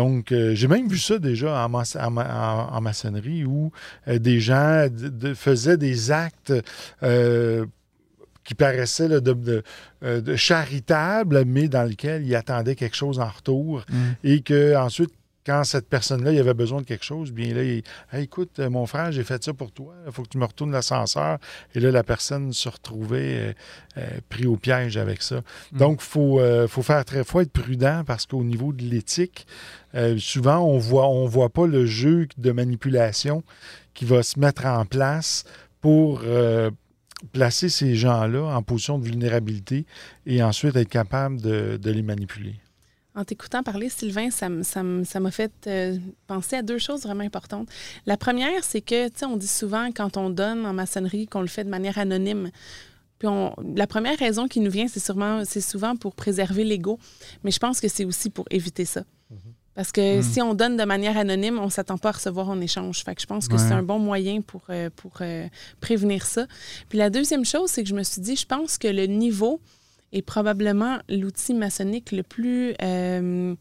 [0.00, 2.32] Donc, euh, j'ai même vu ça déjà en, mas- en ma-
[2.70, 3.70] en- en maçonnerie où
[4.08, 6.54] euh, des gens de- faisaient des actes
[7.02, 7.66] euh,
[8.44, 9.62] qui paraissaient là, de, de-
[10.20, 13.84] de charitables, mais dans lesquels ils attendaient quelque chose en retour
[14.24, 15.12] et que ensuite
[15.44, 17.82] quand cette personne-là, il avait besoin de quelque chose, bien là, il
[18.12, 20.44] Hey, écoute, euh, mon frère, j'ai fait ça pour toi, il faut que tu me
[20.44, 21.38] retournes l'ascenseur.
[21.74, 23.52] Et là, la personne se retrouvait euh,
[23.98, 25.42] euh, pris au piège avec ça.
[25.72, 25.78] Mm.
[25.78, 29.46] Donc, il faut, euh, faut faire très, faut être prudent parce qu'au niveau de l'éthique,
[30.18, 33.42] souvent, on voit, on voit pas le jeu de manipulation
[33.92, 35.44] qui va se mettre en place
[35.80, 36.22] pour
[37.32, 39.86] placer ces gens-là en position de vulnérabilité
[40.26, 42.54] et ensuite être capable de, de les manipuler.
[43.20, 47.68] En t'écoutant parler, Sylvain, ça m'a fait euh, penser à deux choses vraiment importantes.
[48.06, 51.42] La première, c'est que, tu sais, on dit souvent quand on donne en maçonnerie qu'on
[51.42, 52.50] le fait de manière anonyme.
[53.18, 56.98] Puis on- la première raison qui nous vient, c'est sûrement, c'est souvent pour préserver l'ego,
[57.44, 59.02] mais je pense que c'est aussi pour éviter ça.
[59.74, 60.22] Parce que Mhm.
[60.22, 63.04] si on donne de manière anonyme, on ne s'attend pas à recevoir en échange.
[63.04, 63.58] Fait que je pense que Ouais.
[63.58, 65.46] c'est un bon moyen pour, euh, pour euh,
[65.80, 66.46] prévenir ça.
[66.88, 69.60] Puis la deuxième chose, c'est que je me suis dit, je pense que le niveau
[70.12, 73.54] est probablement l'outil maçonnique le plus euh,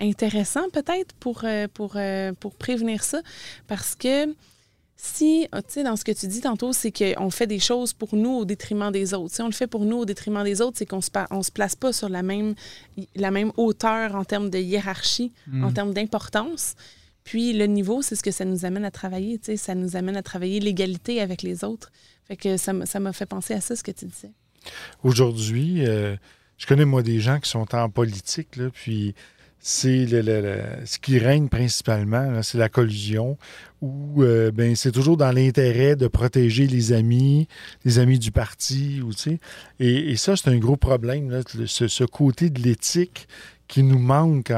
[0.00, 3.20] intéressant peut-être pour, euh, pour, euh, pour prévenir ça.
[3.66, 4.34] Parce que
[4.96, 8.14] si, tu sais, dans ce que tu dis tantôt, c'est qu'on fait des choses pour
[8.14, 9.34] nous au détriment des autres.
[9.34, 11.50] Si on le fait pour nous au détriment des autres, c'est qu'on se, on se
[11.50, 12.54] place pas sur la même,
[13.14, 16.74] la même hauteur en termes de hiérarchie, en termes d'importance.
[17.24, 19.38] Puis le niveau, c'est ce que ça nous amène à travailler.
[19.38, 21.90] Tu sais, ça nous amène à travailler l'égalité avec les autres.
[22.24, 24.32] Fait que ça m'a fait penser à ça, ce que tu disais.
[25.02, 26.16] Aujourd'hui, euh,
[26.58, 29.14] je connais moi des gens qui sont en politique, puis
[29.62, 33.36] c'est ce qui règne principalement, c'est la collusion,
[33.82, 37.46] où euh, ben, c'est toujours dans l'intérêt de protéger les amis,
[37.84, 39.10] les amis du parti, ou,
[39.78, 43.28] et, ça, c'est un gros problème, ce, côté de l'éthique
[43.70, 44.52] qui nous manque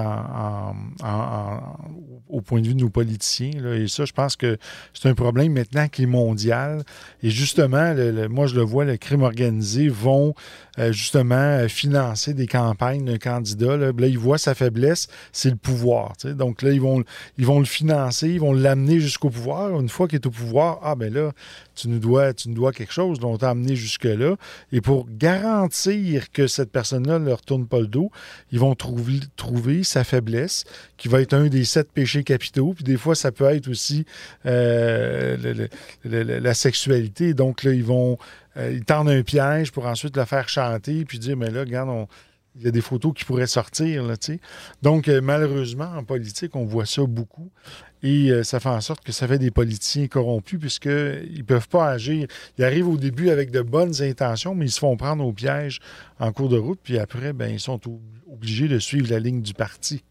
[2.29, 3.51] au point de vue de nos politiciens.
[3.75, 4.57] Et ça, je pense que
[4.95, 6.83] c'est un problème maintenant qui est mondial.
[7.23, 7.95] Et justement,
[8.31, 10.35] moi, je le vois, le crime organisé vont
[10.79, 13.77] euh, justement financer des campagnes d'un candidat.
[13.77, 13.93] Là.
[13.99, 16.15] ils voient sa faiblesse, c'est le pouvoir.
[16.25, 17.05] Donc là, ils vont,
[17.37, 19.79] ils vont le financer, ils vont l'amener jusqu'au pouvoir.
[19.79, 21.33] Une fois qu'il est au pouvoir, ah ben là,
[21.75, 24.37] tu nous dois, tu nous dois quelque chose, donc on amené jusque-là.
[24.73, 28.11] Et pour garantir que cette personne-là ne leur tourne pas le dos,
[28.51, 29.02] ils vont trouver,
[29.37, 30.65] trouver sa faiblesse,
[30.97, 32.73] qui va être un des sept péchés capitaux.
[32.75, 34.05] Puis des fois, ça peut être aussi
[34.47, 35.69] euh,
[36.05, 37.35] la sexualité.
[37.35, 38.19] Donc là, ils vont
[38.57, 42.07] euh, ils tendent un piège pour ensuite le faire chanter, puis dire, mais là, regarde,
[42.57, 44.05] il y a des photos qui pourraient sortir.
[44.83, 47.51] Donc, euh, malheureusement, en politique, on voit ça beaucoup.
[48.03, 51.69] Et euh, ça fait en sorte que ça fait des politiciens corrompus puisqu'ils ne peuvent
[51.69, 52.27] pas agir.
[52.59, 55.81] Ils arrivent au début avec de bonnes intentions, mais ils se font prendre au piège
[56.19, 56.81] en cours de route.
[56.83, 57.81] Puis après, ben, ils sont
[58.31, 60.03] obligés de suivre la ligne du parti.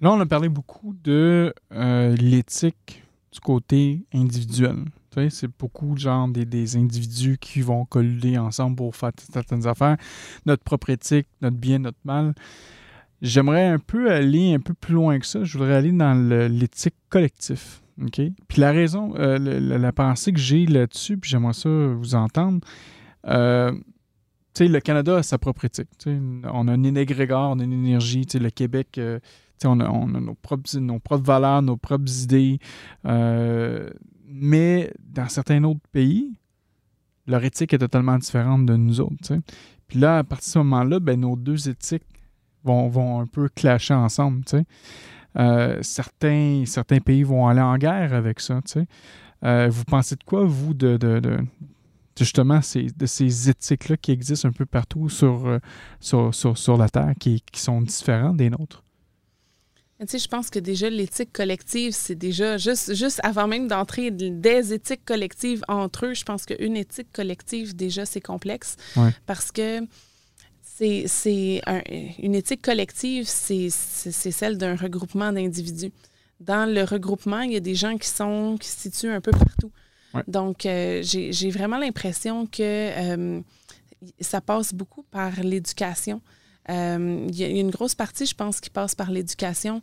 [0.00, 3.02] Là, on a parlé beaucoup de l'éthique
[3.32, 4.76] du côté individuel.
[5.28, 9.96] C'est beaucoup genre des, des, individus qui vont coller ensemble pour faire certaines affaires.
[10.46, 12.34] Notre propre éthique, notre bien, notre mal.
[13.22, 15.44] J'aimerais un peu aller un peu plus loin que ça.
[15.44, 17.80] Je voudrais aller dans l'éthique collective.
[18.10, 22.60] Puis la raison, euh, la, pensée que j'ai là-dessus, puis j'aimerais ça vous entendre.
[23.28, 23.72] Euh,
[24.58, 25.88] le Canada a sa propre éthique.
[26.06, 28.26] On a un égrégore, on a une énergie.
[28.34, 29.20] Le Québec, euh,
[29.64, 32.58] on a, on, a, nos, propres, nos propres valeurs, nos propres idées.
[33.04, 36.34] Mais dans certains autres pays,
[37.26, 39.38] leur éthique est totalement différente de nous autres.
[39.86, 42.02] Puis là, à partir de ce moment-là, ben, nos deux éthiques
[42.64, 44.42] vont, vont un peu clasher ensemble.
[45.38, 48.60] Euh, certains, certains pays vont aller en guerre avec ça.
[49.44, 51.38] Euh, vous pensez de quoi, vous, de, de,
[52.16, 55.58] justement ces, de ces éthiques-là qui existent un peu partout sur, euh,
[56.00, 58.82] sur, sur, la Terre, qui, qui sont différentes des nôtres?
[60.00, 64.10] Tu sais, je pense que déjà, l'éthique collective, c'est déjà, juste, juste avant même d'entrer
[64.10, 68.76] des éthiques collectives entre eux, je pense qu'une éthique collective, déjà, c'est complexe.
[69.26, 69.80] Parce que
[71.06, 71.62] c'est
[72.18, 75.92] une éthique collective, c'est celle d'un regroupement d'individus.
[76.40, 79.30] Dans le regroupement, il y a des gens qui sont qui se situent un peu
[79.30, 79.70] partout.
[80.26, 83.40] Donc, euh, j'ai vraiment l'impression que euh,
[84.20, 86.20] ça passe beaucoup par l'éducation.
[86.68, 89.80] Euh, il y a une grosse partie, je pense, qui passe par l'éducation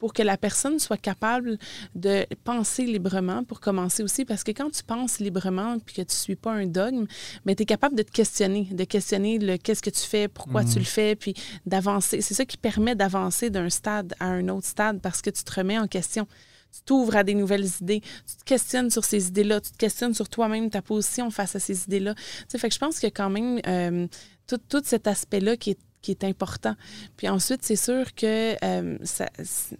[0.00, 1.58] pour que la personne soit capable
[1.94, 6.14] de penser librement, pour commencer aussi, parce que quand tu penses librement puis que tu
[6.14, 7.06] ne suis pas un dogme,
[7.44, 10.64] mais tu es capable de te questionner, de questionner le qu'est-ce que tu fais, pourquoi
[10.64, 10.78] tu mhm.
[10.78, 11.34] le fais, puis
[11.66, 12.22] d'avancer.
[12.22, 15.54] C'est ça qui permet d'avancer d'un stade à un autre stade parce que tu te
[15.54, 16.26] remets en question
[16.72, 20.14] tu t'ouvres à des nouvelles idées, tu te questionnes sur ces idées-là, tu te questionnes
[20.14, 22.14] sur toi-même, ta position face à ces idées-là.
[22.14, 24.06] Tu sais, fait que je pense que quand même, euh,
[24.46, 26.74] tout, cet aspect-là qui est qui est important.
[27.16, 28.98] Puis ensuite, c'est sûr que euh,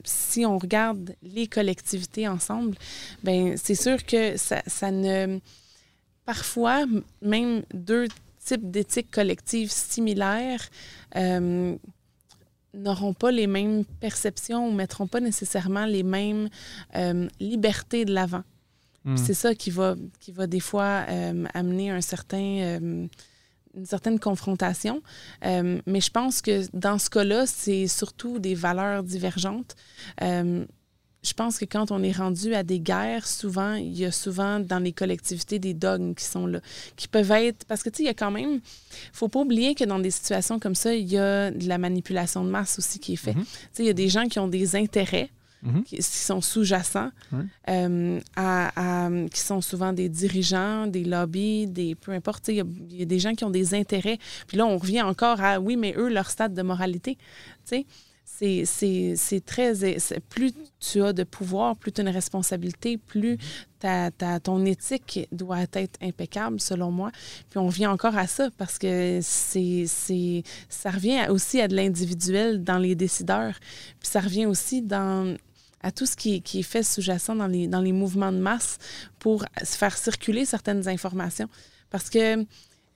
[0.05, 2.77] si on regarde les collectivités ensemble,
[3.23, 5.39] ben c'est sûr que ça, ça, ne...
[6.25, 6.85] Parfois,
[7.23, 8.09] même deux
[8.45, 10.69] types d'éthiques collectives similaires
[11.17, 11.77] euh,
[12.75, 16.49] n'auront pas les mêmes perceptions ou mettront pas nécessairement les mêmes
[16.95, 18.45] euh, libertés de l'avant.
[19.05, 19.17] Hmm.
[19.17, 21.05] C'est ça qui va, qui va des fois
[21.55, 23.09] amener un certain
[23.77, 25.03] une certaine confrontation.
[25.45, 29.77] Euh, mais je pense que dans ce cas-là, c'est surtout des valeurs divergentes.
[30.23, 30.65] Euh,
[31.23, 34.59] je pense que quand on est rendu à des guerres, souvent, il y a souvent
[34.59, 36.61] dans les collectivités des dogmes qui sont là,
[36.97, 37.67] qui peuvent être.
[37.67, 38.61] Parce que, tu sais, il y a quand même.
[39.13, 42.43] faut pas oublier que dans des situations comme ça, il y a de la manipulation
[42.43, 43.37] de masse aussi qui est faite.
[43.37, 43.45] Mm-hmm.
[43.45, 45.31] Tu sais, il y a des gens qui ont des intérêts
[45.63, 45.83] Mhm.
[45.83, 47.11] qui, sont sous-jacents,
[47.69, 52.49] euh, à, qui sont souvent des dirigeants, des lobbies, des peu importe.
[52.49, 54.19] Il y, a des gens qui ont des intérêts.
[54.47, 57.19] Puis là, on revient encore à oui, mais eux, leur stade de moralité.
[57.67, 57.87] Tu sais,
[58.65, 59.75] c'est très.
[60.31, 63.37] Plus tu as de pouvoir, plus tu as une responsabilité, plus
[63.83, 64.11] mhm.
[64.17, 67.11] ta, ton éthique doit être impeccable, selon moi.
[67.51, 69.85] Puis on vient encore à ça parce que c'est
[70.69, 73.59] ça revient aussi à de l'individuel dans les décideurs.
[74.01, 75.37] Puis ça revient aussi dans
[75.83, 78.79] à tout ce qui, qui est fait sous-jacent dans les, dans les mouvements de masse
[79.19, 81.49] pour faire circuler certaines informations.
[81.91, 82.45] Parce que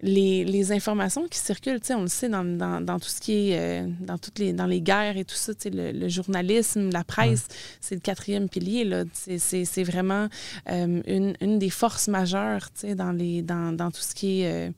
[0.01, 3.59] les, les, informations qui circulent, on le sait dans, dans, dans, tout ce qui est
[3.59, 7.47] euh, dans toutes les dans les guerres et tout ça, le, le journalisme, la presse,
[7.81, 8.89] c'est le quatrième pilier.
[9.15, 10.29] C'est vraiment
[10.71, 14.71] euh, une, une, des forces majeures dans, les, dans, dans tout ce qui est euh,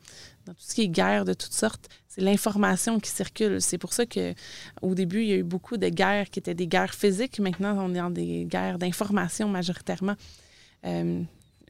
[0.47, 1.89] dans tout ce qui est guerre de toutes sortes.
[2.09, 3.61] C'est l'information qui circule.
[3.61, 4.33] C'est pour ça que
[4.81, 7.39] au début, il y a eu beaucoup de guerres qui étaient des guerres physiques.
[7.41, 10.15] Maintenant, on est dans des guerres d'information majoritairement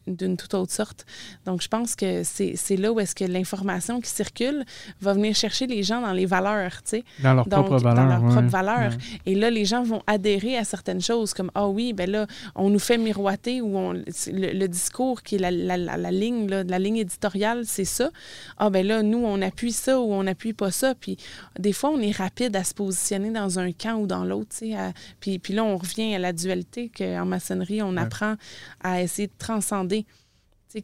[0.06, 1.04] d'une toute autre sorte.
[1.44, 4.64] Donc, je pense que c'est là où est-ce que l'information qui circule
[5.00, 7.04] va venir chercher les gens dans les valeurs, tu sais.
[7.22, 8.04] Dans leurs propres valeurs.
[8.04, 8.92] Dans leurs propres valeurs.
[9.24, 12.70] Et là, les gens vont adhérer à certaines choses comme, ah oui, ben là, on
[12.70, 16.78] nous fait miroiter ou on, le, discours qui est la, la, la, ligne, là, la
[16.78, 18.10] ligne éditoriale, c'est ça.
[18.58, 20.94] Ah ben là, nous, on appuie ça ou on n'appuie pas ça.
[20.94, 21.16] Puis
[21.58, 24.70] des fois, on est rapide à se positionner dans un camp ou dans l'autre, tu
[24.70, 24.76] sais.
[25.20, 28.36] Puis, puis là, on revient à la dualité qu'en maçonnerie, on apprend
[28.82, 29.95] à essayer de transcender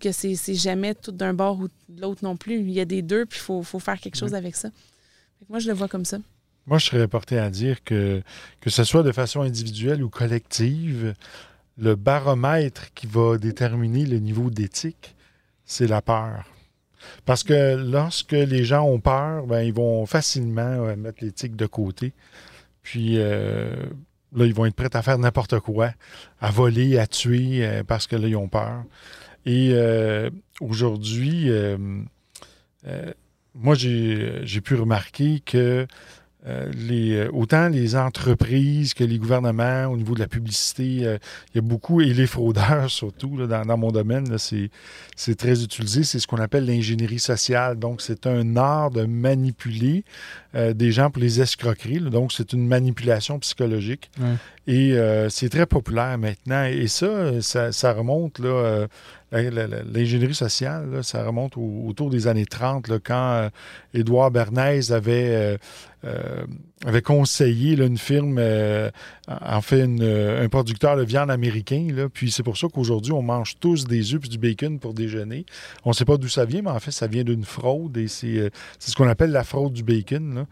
[0.01, 2.61] que c'est jamais tout d'un bord ou de l'autre non plus.
[2.61, 4.71] Il y a des deux, puis il faut, faut, faire quelque chose avec ça.
[5.49, 6.19] moi, je le vois comme ça.
[6.67, 8.23] Moi, je serais porté à dire que,
[8.61, 11.15] que ce soit de façon individuelle ou collective,
[11.77, 15.17] le baromètre qui va déterminer le niveau d'éthique,
[15.65, 16.45] c'est la peur.
[17.25, 22.13] Parce que lorsque les gens ont peur, ben, ils vont facilement mettre l'éthique de côté.
[22.83, 23.75] Puis euh,
[24.35, 25.93] là, ils vont être prêts à faire n'importe quoi,
[26.41, 28.85] à voler, à tuer, euh, parce que là, ils ont peur.
[29.45, 30.31] Et euh,
[30.61, 31.77] aujourd'hui, euh,
[33.55, 35.87] moi, j'ai pu remarquer que
[36.75, 41.61] les, autant les entreprises que les gouvernements au niveau de la publicité, il y a
[41.61, 46.03] beaucoup, et les fraudeurs surtout, dans, mon domaine, c'est très utilisé.
[46.05, 47.79] C'est ce qu'on appelle l'ingénierie sociale.
[47.79, 50.05] Donc, c'est un art de manipuler
[50.55, 52.01] des gens pour les escroqueries.
[52.01, 54.11] donc, c'est une manipulation psychologique.
[54.67, 54.97] Et
[55.29, 56.65] c'est très populaire maintenant.
[56.65, 58.89] Et ça, ça, ça remonte là,
[59.33, 63.49] L'ingénierie sociale, ça remonte autour des années 30, quand euh,
[63.95, 65.57] Édouard Bernays avait, euh,
[66.05, 66.45] euh,
[66.85, 68.41] avait conseillé une firme,
[69.29, 71.87] en fait, un producteur de viande américain.
[72.13, 75.47] puis c'est pour ça qu'aujourd'hui, on mange tous des œufs et du bacon pour déjeuner.
[75.85, 78.09] On ne sait pas d'où ça vient, mais en fait, ça vient d'une fraude et
[78.09, 78.51] c'est
[78.81, 80.47] ce qu'on appelle la fraude du bacon.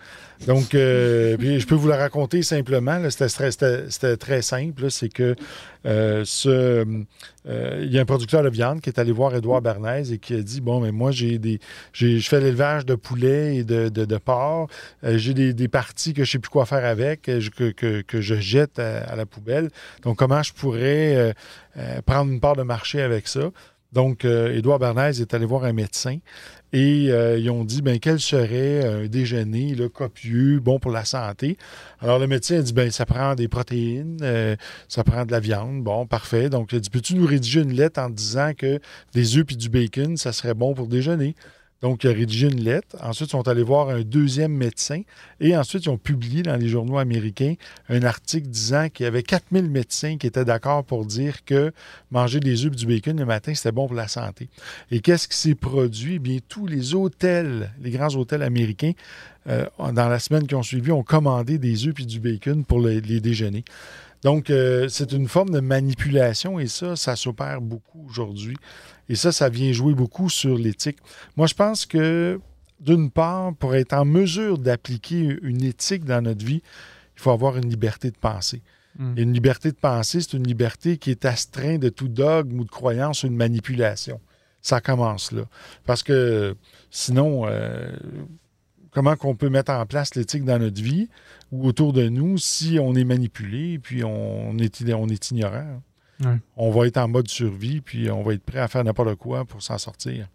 [0.46, 3.02] Donc, je peux vous la raconter simplement.
[3.10, 4.90] C'était très simple.
[4.90, 5.34] C'est que
[5.84, 6.84] ce,
[7.46, 10.34] il y a un producteur de viande qui est allé voir Édouard Bernays et qui
[10.34, 11.58] a dit Bon, mais moi, j'ai des.
[11.92, 14.68] Je fais l'élevage de poulets et de, de, porc.
[15.04, 17.40] Euh, j'ai des, parties que je ne sais plus quoi faire avec, euh,
[18.06, 19.70] que, je jette à, la poubelle.
[20.02, 21.34] Donc, comment je pourrais
[21.76, 23.50] euh, prendre une part de marché avec ça?
[23.92, 26.18] Donc, Édouard Bernays est allé voir un médecin
[26.72, 31.04] et euh, ils ont dit ben, quel serait un déjeuner là, copieux, bon pour la
[31.04, 31.56] santé?
[31.98, 34.54] Alors le médecin a dit ben, ça prend des protéines, euh,
[34.88, 35.82] ça prend de la viande.
[35.82, 36.48] Bon, parfait.
[36.48, 38.78] Donc il a dit peux-tu nous rédiger une lettre en disant que
[39.14, 41.34] des œufs et du bacon, ça serait bon pour déjeuner?
[41.82, 42.96] Donc, il a rédigé une lettre.
[43.00, 45.02] Ensuite, ils sont allés voir un deuxième médecin.
[45.40, 47.54] Et ensuite, ils ont publié dans les journaux américains
[47.88, 51.72] un article disant qu'il y avait 4000 médecins qui étaient d'accord pour dire que
[52.10, 54.50] manger des œufs et du bacon le matin, c'était bon pour la santé.
[54.90, 56.16] Et qu'est-ce qui s'est produit?
[56.16, 58.92] Eh bien, tous les hôtels, les grands hôtels américains,
[59.48, 62.80] euh, dans la semaine qui ont suivi, ont commandé des œufs et du bacon pour
[62.80, 63.64] les, déjeuners.
[64.22, 68.56] Donc, euh, c'est une forme de manipulation et ça, ça s'opère beaucoup aujourd'hui.
[69.10, 70.98] Et ça, ça vient jouer beaucoup sur l'éthique.
[71.36, 72.40] Moi, je pense que,
[72.78, 76.62] d'une part, pour être en mesure d'appliquer une éthique dans notre vie,
[77.16, 78.62] il faut avoir une liberté de penser.
[78.96, 79.14] Hmm.
[79.16, 82.64] Et une liberté de penser, c'est une liberté qui est astreinte de tout dogme ou
[82.64, 84.20] de croyance ou de manipulation.
[84.62, 85.42] Ça commence là.
[85.86, 86.56] Parce que
[86.92, 87.90] sinon, euh,
[88.92, 91.08] comment qu'on peut mettre en place l'éthique dans notre vie
[91.50, 95.82] ou autour de nous si on est manipulé puis on est, on est ignorant?
[96.56, 99.44] On va être en mode survie, puis on va être prêt à faire n'importe quoi
[99.44, 100.28] pour s'en sortir.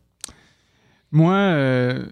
[1.12, 2.06] Moi, euh,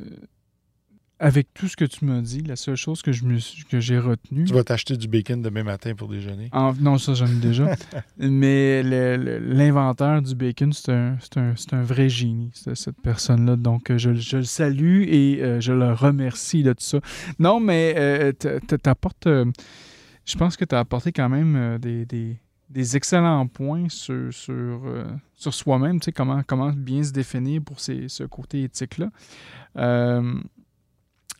[1.19, 3.23] avec tout ce que tu m'as dit, la seule chose que je
[3.69, 4.45] que j'ai retenue.
[4.45, 6.49] Tu vas t'acheter du bacon demain matin pour déjeuner.
[6.79, 7.75] non, ça, j'en ai déjà.
[8.17, 13.55] Mais l'inventeur du bacon, c'est un, un, vrai génie, cette personne-là.
[13.55, 16.99] Donc, je, le salue et euh, je le remercie de tout ça.
[17.39, 19.27] Non, mais euh, tu apportes.
[19.27, 22.37] je pense que tu as apporté quand même des des
[22.81, 25.05] excellents points sur, sur, euh,
[25.35, 29.09] sur soi-même, tu sais, comment, comment bien se définir pour ce côté éthique-là.
[29.77, 30.33] Euh,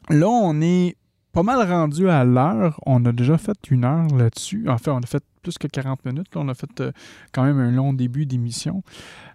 [0.09, 0.95] là, on est
[1.31, 2.79] pas mal rendu à l'heure.
[2.86, 4.69] On a déjà fait une heure là-dessus.
[4.69, 6.36] En fait, on a fait plus que 40 minutes.
[6.36, 6.91] on a fait euh,
[7.31, 8.84] quand même un long début d'émission.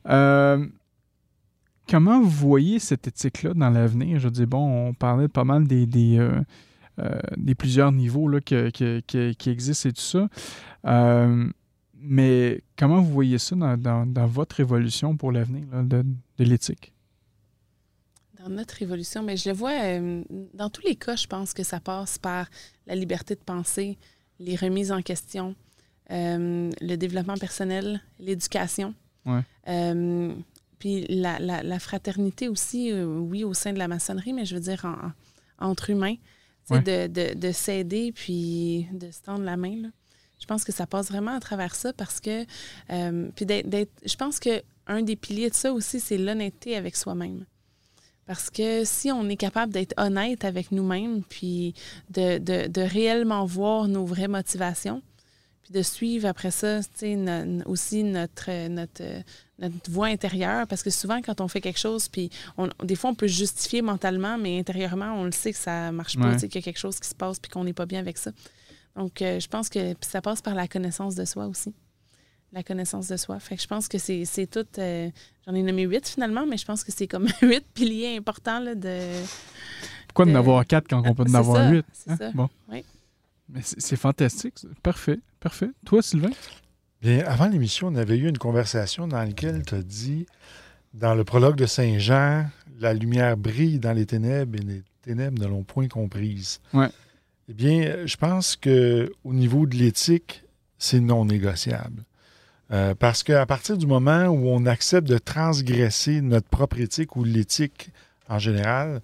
[0.05, 0.61] comment
[2.21, 4.21] vous voyez cette éthique-là dans l'avenir?
[4.21, 6.21] Je dis, bon, on parlait pas mal des, des,
[7.37, 10.29] des plusieurs niveaux là, qui, existent et tout ça.
[12.01, 16.03] Mais comment vous voyez ça dans, dans- dans votre évolution pour l'avenir de,
[16.39, 16.93] de l'éthique?
[18.39, 20.23] Dans notre évolution, mais je le vois euh,
[20.55, 22.49] dans tous les cas, je pense que ça passe par
[22.87, 23.99] la liberté de penser,
[24.39, 25.57] les remises en question,
[26.11, 28.95] euh, le développement personnel, l'éducation.
[29.27, 29.41] Ouais.
[29.69, 30.33] Euh,
[30.79, 34.61] puis la, la- la fraternité aussi, oui, au sein de la maçonnerie, mais je veux
[34.61, 35.09] dire en-
[35.67, 36.15] en- entre humains,
[36.71, 36.83] Ouais.
[36.83, 39.75] de, de, de s'aider puis de se tendre la main.
[39.83, 39.89] là.
[40.41, 42.45] Je pense que ça passe vraiment à travers ça parce que,
[42.91, 46.97] euh, puis d'être, je pense que un des piliers de ça aussi, c'est l'honnêteté avec
[46.97, 47.45] soi-même.
[48.27, 51.75] Parce que si on est capable d'être honnête avec nous-mêmes, puis
[52.11, 55.03] de, de- de réellement voir nos vraies motivations,
[55.63, 59.03] puis de suivre après ça, tu sais, no- aussi notre, notre,
[59.59, 63.11] notre voix intérieure, parce que souvent, quand on fait quelque chose, puis on- des fois,
[63.11, 66.37] on peut justifier mentalement, mais intérieurement, on le sait que ça marche pas, Ouais.
[66.37, 68.31] qu'il y a quelque chose qui se passe, puis qu'on n'est pas bien avec ça.
[68.99, 71.73] Donc, euh, je pense que ça passe par la connaissance de soi aussi.
[72.53, 73.39] La connaissance de soi.
[73.41, 74.67] Fait que je pense que c'est c'est tout.
[74.79, 75.11] euh,
[75.47, 78.75] J'en ai nommé huit finalement, mais je pense que c'est comme huit piliers importants là,
[78.75, 78.99] de.
[80.09, 81.85] Pourquoi Euh, en avoir quatre quand on peut en avoir huit?
[81.93, 82.17] c'est hein?
[82.19, 82.31] ça.
[82.33, 82.49] Bon.
[82.71, 82.85] Oui.
[83.51, 84.59] Mais c'est fantastique.
[84.59, 84.69] ça.
[84.83, 85.71] Parfait, parfait.
[85.87, 86.31] Toi, Sylvain?
[87.01, 90.27] Bien, avant l'émission, on avait eu une conversation dans laquelle tu as dit,
[90.95, 92.47] dans le prologue de Saint Jean,
[92.81, 96.61] la lumière brille dans les ténèbres et les ténèbres ne l'ont point comprise.
[96.73, 96.89] Ouais.
[97.49, 100.45] Eh bien, je pense que au niveau de l'éthique,
[100.79, 102.05] c'est non négociable.
[102.71, 107.25] Euh, parce qu'à partir du moment où on accepte de transgresser notre propre éthique ou
[107.25, 107.91] l'éthique
[108.29, 109.01] en général,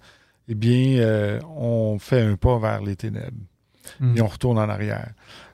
[0.47, 3.31] eh bien, euh, on fait un pas vers les ténèbres
[3.99, 4.17] Hmm.
[4.17, 5.11] et on retourne en arrière.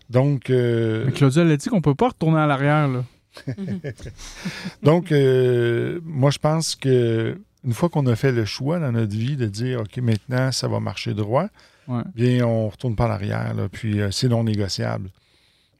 [0.09, 2.87] Donc, euh, Mais Claudia elle a dit qu'on peut pas retourner à l'arrière.
[2.87, 3.03] là.
[4.83, 9.35] Donc, moi, je pense que une fois qu'on a fait le choix dans notre vie
[9.35, 11.47] de dire, OK, maintenant, ça va marcher droit,
[11.87, 12.03] Ouais.
[12.15, 15.09] bien, on retourne pas en arrière, là, puis euh, c'est non négociable.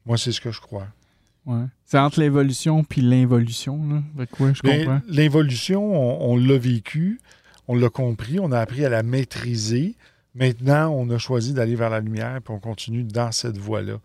[0.06, 0.88] Moi, c'est ce que je crois.
[1.46, 1.66] Ouais.
[1.86, 3.80] C'est entre l'évolution puis l'involution.
[4.18, 4.88] ouais.
[5.08, 7.20] L'involution, on, on l'a vécu,
[7.68, 9.96] on l'a compris, on a appris à la maîtriser.
[10.34, 13.96] Maintenant, on a choisi d'aller vers la lumière, puis on continue dans cette voie-là.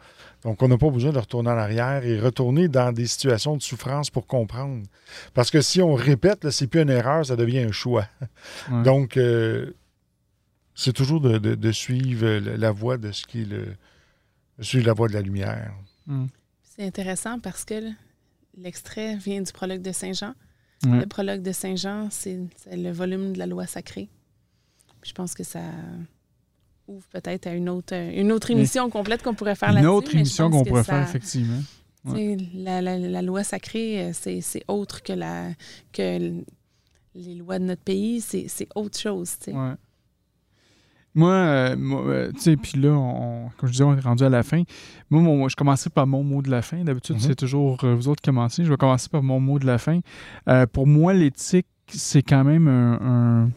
[0.42, 3.62] Donc, on n'a pas besoin de retourner en arrière et retourner dans des situations de
[3.62, 4.82] souffrance pour comprendre.
[5.34, 8.06] Parce que si on répète, c'est plus une erreur, ça devient un choix.
[8.70, 8.82] Ouais.
[8.82, 9.70] Donc, euh,
[10.76, 13.74] c'est toujours de, de- de suivre la, voie de ce qui est le.
[14.58, 15.72] de suivre la voie de la lumière.
[16.06, 16.26] Hmm.
[16.62, 17.90] C'est intéressant parce que
[18.56, 20.34] l'extrait vient du prologue de Saint-Jean.
[20.84, 21.00] Ouais.
[21.00, 24.08] Le prologue de Saint-Jean, c'est c'est le volume de la loi sacrée.
[25.00, 25.62] Puis je pense que ça
[26.86, 29.88] ouvre peut-être à une autre, une autre émission complète qu'on pourrait faire Une là-dessus.
[29.90, 31.60] autre mais je émission qu'on pourrait ça- faire, effectivement.
[32.54, 35.48] La, la- la loi sacrée, euh, c'est c'est autre que, la,
[35.92, 36.40] que
[37.16, 38.20] les lois de notre pays.
[38.20, 39.36] C'est c'est autre chose.
[39.40, 39.56] tu sais.
[39.56, 39.72] Ouais.
[41.16, 44.22] Moi, euh, moi, euh, tu sais, puis là, on, comme je disais, on est rendu
[44.22, 44.62] à la fin.
[45.10, 46.84] Moi, mon- je commençais par mon mot de la fin.
[46.84, 47.20] D'habitude, Mhm.
[47.22, 48.64] c'est toujours euh, vous autres qui commencez.
[48.64, 50.00] Je vais commencer par mon mot de la fin.
[50.72, 53.50] Pour moi, l'éthique, c'est quand même un, un,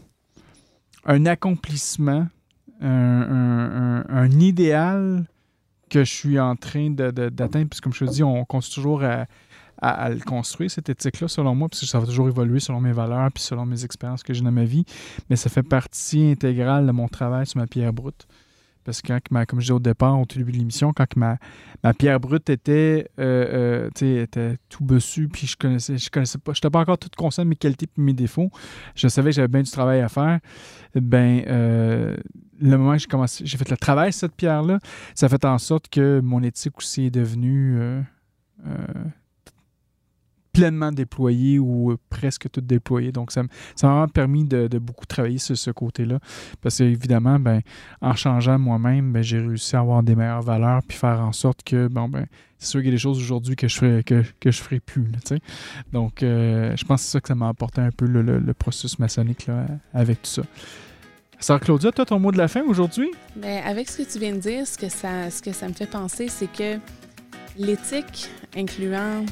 [1.06, 2.28] un accomplissement,
[2.82, 5.26] un, un- idéal
[5.90, 7.68] que je suis en train de- de- d'atteindre.
[7.70, 9.26] Puis comme je te dis, on continue toujours à,
[9.82, 12.92] à- le construire, cette éthique-là, selon moi, parce que ça va toujours évoluer selon mes
[12.92, 14.86] valeurs puis selon mes expériences que j'ai dans ma vie
[15.30, 18.28] mais ça fait partie intégrale de mon travail sur ma pierre brute.
[18.86, 21.38] Parce que, quand ma- comme je disais au départ, au début de l'émission, quand ma,
[21.84, 26.54] ma pierre brute était, euh, euh, était tout bossu, puis je connaissais, je connaissais pas,
[26.54, 28.50] je n'étais pas encore tout conscient de mes qualités et mes défauts,
[28.96, 30.40] je savais que j'avais bien du travail à faire,
[30.96, 32.16] ben, euh,
[32.60, 34.80] le moment que j'ai commencé, j'ai fait le travail sur cette pierre-là,
[35.14, 37.78] ça a fait en sorte que mon éthique aussi est devenue
[40.52, 43.12] pleinement déployée ou euh, presque toute déployée.
[43.12, 43.50] Donc, ça m'a
[43.82, 46.20] vraiment permis de, beaucoup travailler sur ce côté-là.
[46.62, 47.62] Parce que, évidemment, ben,
[48.02, 51.64] en changeant moi-même, ben, j'ai réussi à avoir des meilleures valeurs puis faire en sorte
[51.64, 52.26] que, bon, ben,
[52.58, 54.80] c'est sûr qu'il y a des choses aujourd'hui que je ferai, que, que je ferai
[54.80, 55.06] plus.
[55.94, 58.40] Donc, euh, je pense que c'est ça que ça m'a apporté un peu le, le-
[58.40, 60.42] le processus maçonnique là, avec tout ça.
[61.42, 63.10] Sœur Claudia, toi, ton mot de la fin aujourd'hui?
[63.38, 65.74] Ben, avec ce que tu viens de dire, ce que ça, ce que ça me
[65.74, 66.78] fait penser, c'est que
[67.58, 69.26] l'éthique, incluant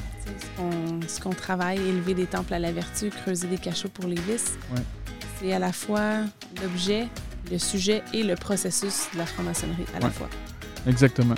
[1.06, 4.56] ce qu'on- travaille, élever des temples à la vertu, creuser des cachots pour les vices,
[4.74, 4.82] Ouais.
[5.40, 6.20] c'est à la fois
[6.62, 7.06] l'objet,
[7.50, 10.28] le sujet et le processus de la franc-maçonnerie à la fois.
[10.86, 11.34] Exactement.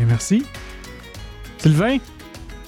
[0.00, 0.44] Et merci.
[1.58, 1.98] Sylvain?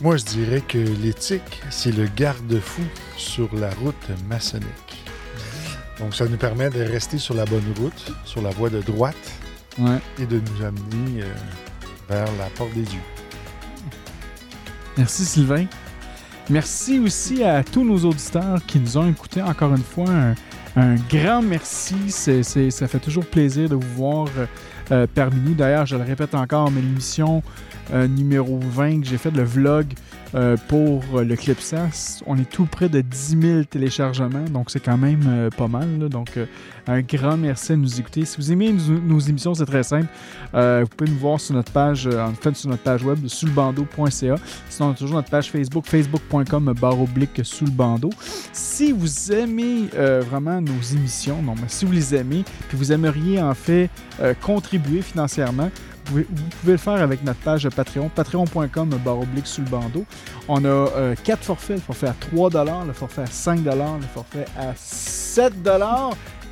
[0.01, 2.83] Moi, je dirais que l'éthique, c'est le garde-fou
[3.17, 4.67] sur la route maçonnique.
[5.99, 9.17] Donc, ça nous permet de rester sur la bonne route, sur la voie de droite,
[9.79, 9.99] Ouais.
[10.21, 11.35] et de nous amener euh,
[12.09, 13.01] vers la porte des dieux.
[14.97, 15.67] Merci Sylvain.
[16.51, 20.09] Merci aussi à tous nos auditeurs qui nous ont écoutés encore une fois.
[20.77, 22.11] Un, grand merci.
[22.11, 24.29] Ça fait toujours plaisir de vous voir
[24.91, 25.55] euh, parmi nous.
[25.55, 27.43] D'ailleurs, je le répète encore, mais l'émission
[27.93, 29.87] euh, numéro 20 que j'ai fait, le vlog
[30.35, 34.99] euh, pour le Clipsas, on est tout près de 10 000 téléchargements, donc c'est quand
[34.99, 36.09] même euh, pas mal.
[36.09, 36.45] Donc, euh,
[36.87, 38.25] un grand merci de nous écouter.
[38.25, 40.09] Si vous aimez nos, émissions, c'est très simple.
[40.53, 44.35] Vous pouvez nous voir sur notre page, en fait, sur notre page web, sulbando.ca.
[44.69, 48.11] Sinon, on a toujours notre page Facebook, facebook.com, barre oblique sous le bandeau.
[48.53, 49.89] Si vous aimez
[50.31, 53.91] vraiment nos émissions, non, si vous les aimez, puis vous aimeriez en fait
[54.41, 55.71] contribuer financièrement,
[56.11, 56.25] vous
[56.61, 60.05] pouvez le faire avec notre page Patreon, patreon.com, barre oblique sous le bandeau.
[60.49, 62.51] On a euh, quatre forfaits, le forfait à 3
[62.87, 63.73] le forfait à 5 le
[64.13, 65.63] forfait à 7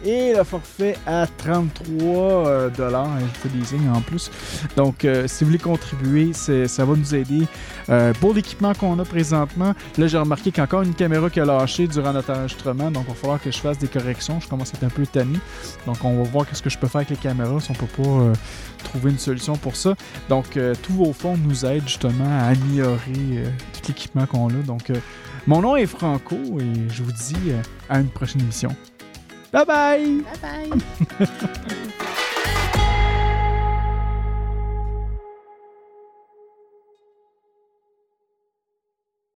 [0.05, 3.09] et le forfait à 33 euh, dollars.
[3.65, 4.31] Signes en plus.
[4.77, 7.47] Donc, euh, si vous voulez contribuer, ça va nous aider.
[7.89, 11.31] Euh, pour l'équipement qu'on a présentement, là, j'ai remarqué qu'il y a encore une caméra
[11.31, 12.91] qui a lâché durant notre enregistrement.
[12.91, 14.41] Donc, il va falloir que je fasse des corrections.
[14.41, 15.39] Je commence à être un peu tanné.
[15.87, 18.03] Donc, on va voir qu'est-ce que je peux faire avec les caméras si on peut
[18.03, 18.33] pas euh,
[18.85, 19.95] trouver une solution pour ça.
[20.29, 24.63] Donc, euh, tous vos fonds nous aident justement à améliorer tout l'équipement qu'on a.
[24.67, 24.91] Donc,
[25.47, 27.53] mon nom est Franco et je vous dis
[27.89, 28.75] à une prochaine émission.
[29.51, 29.99] 拜拜。
[30.25, 30.69] 拜拜。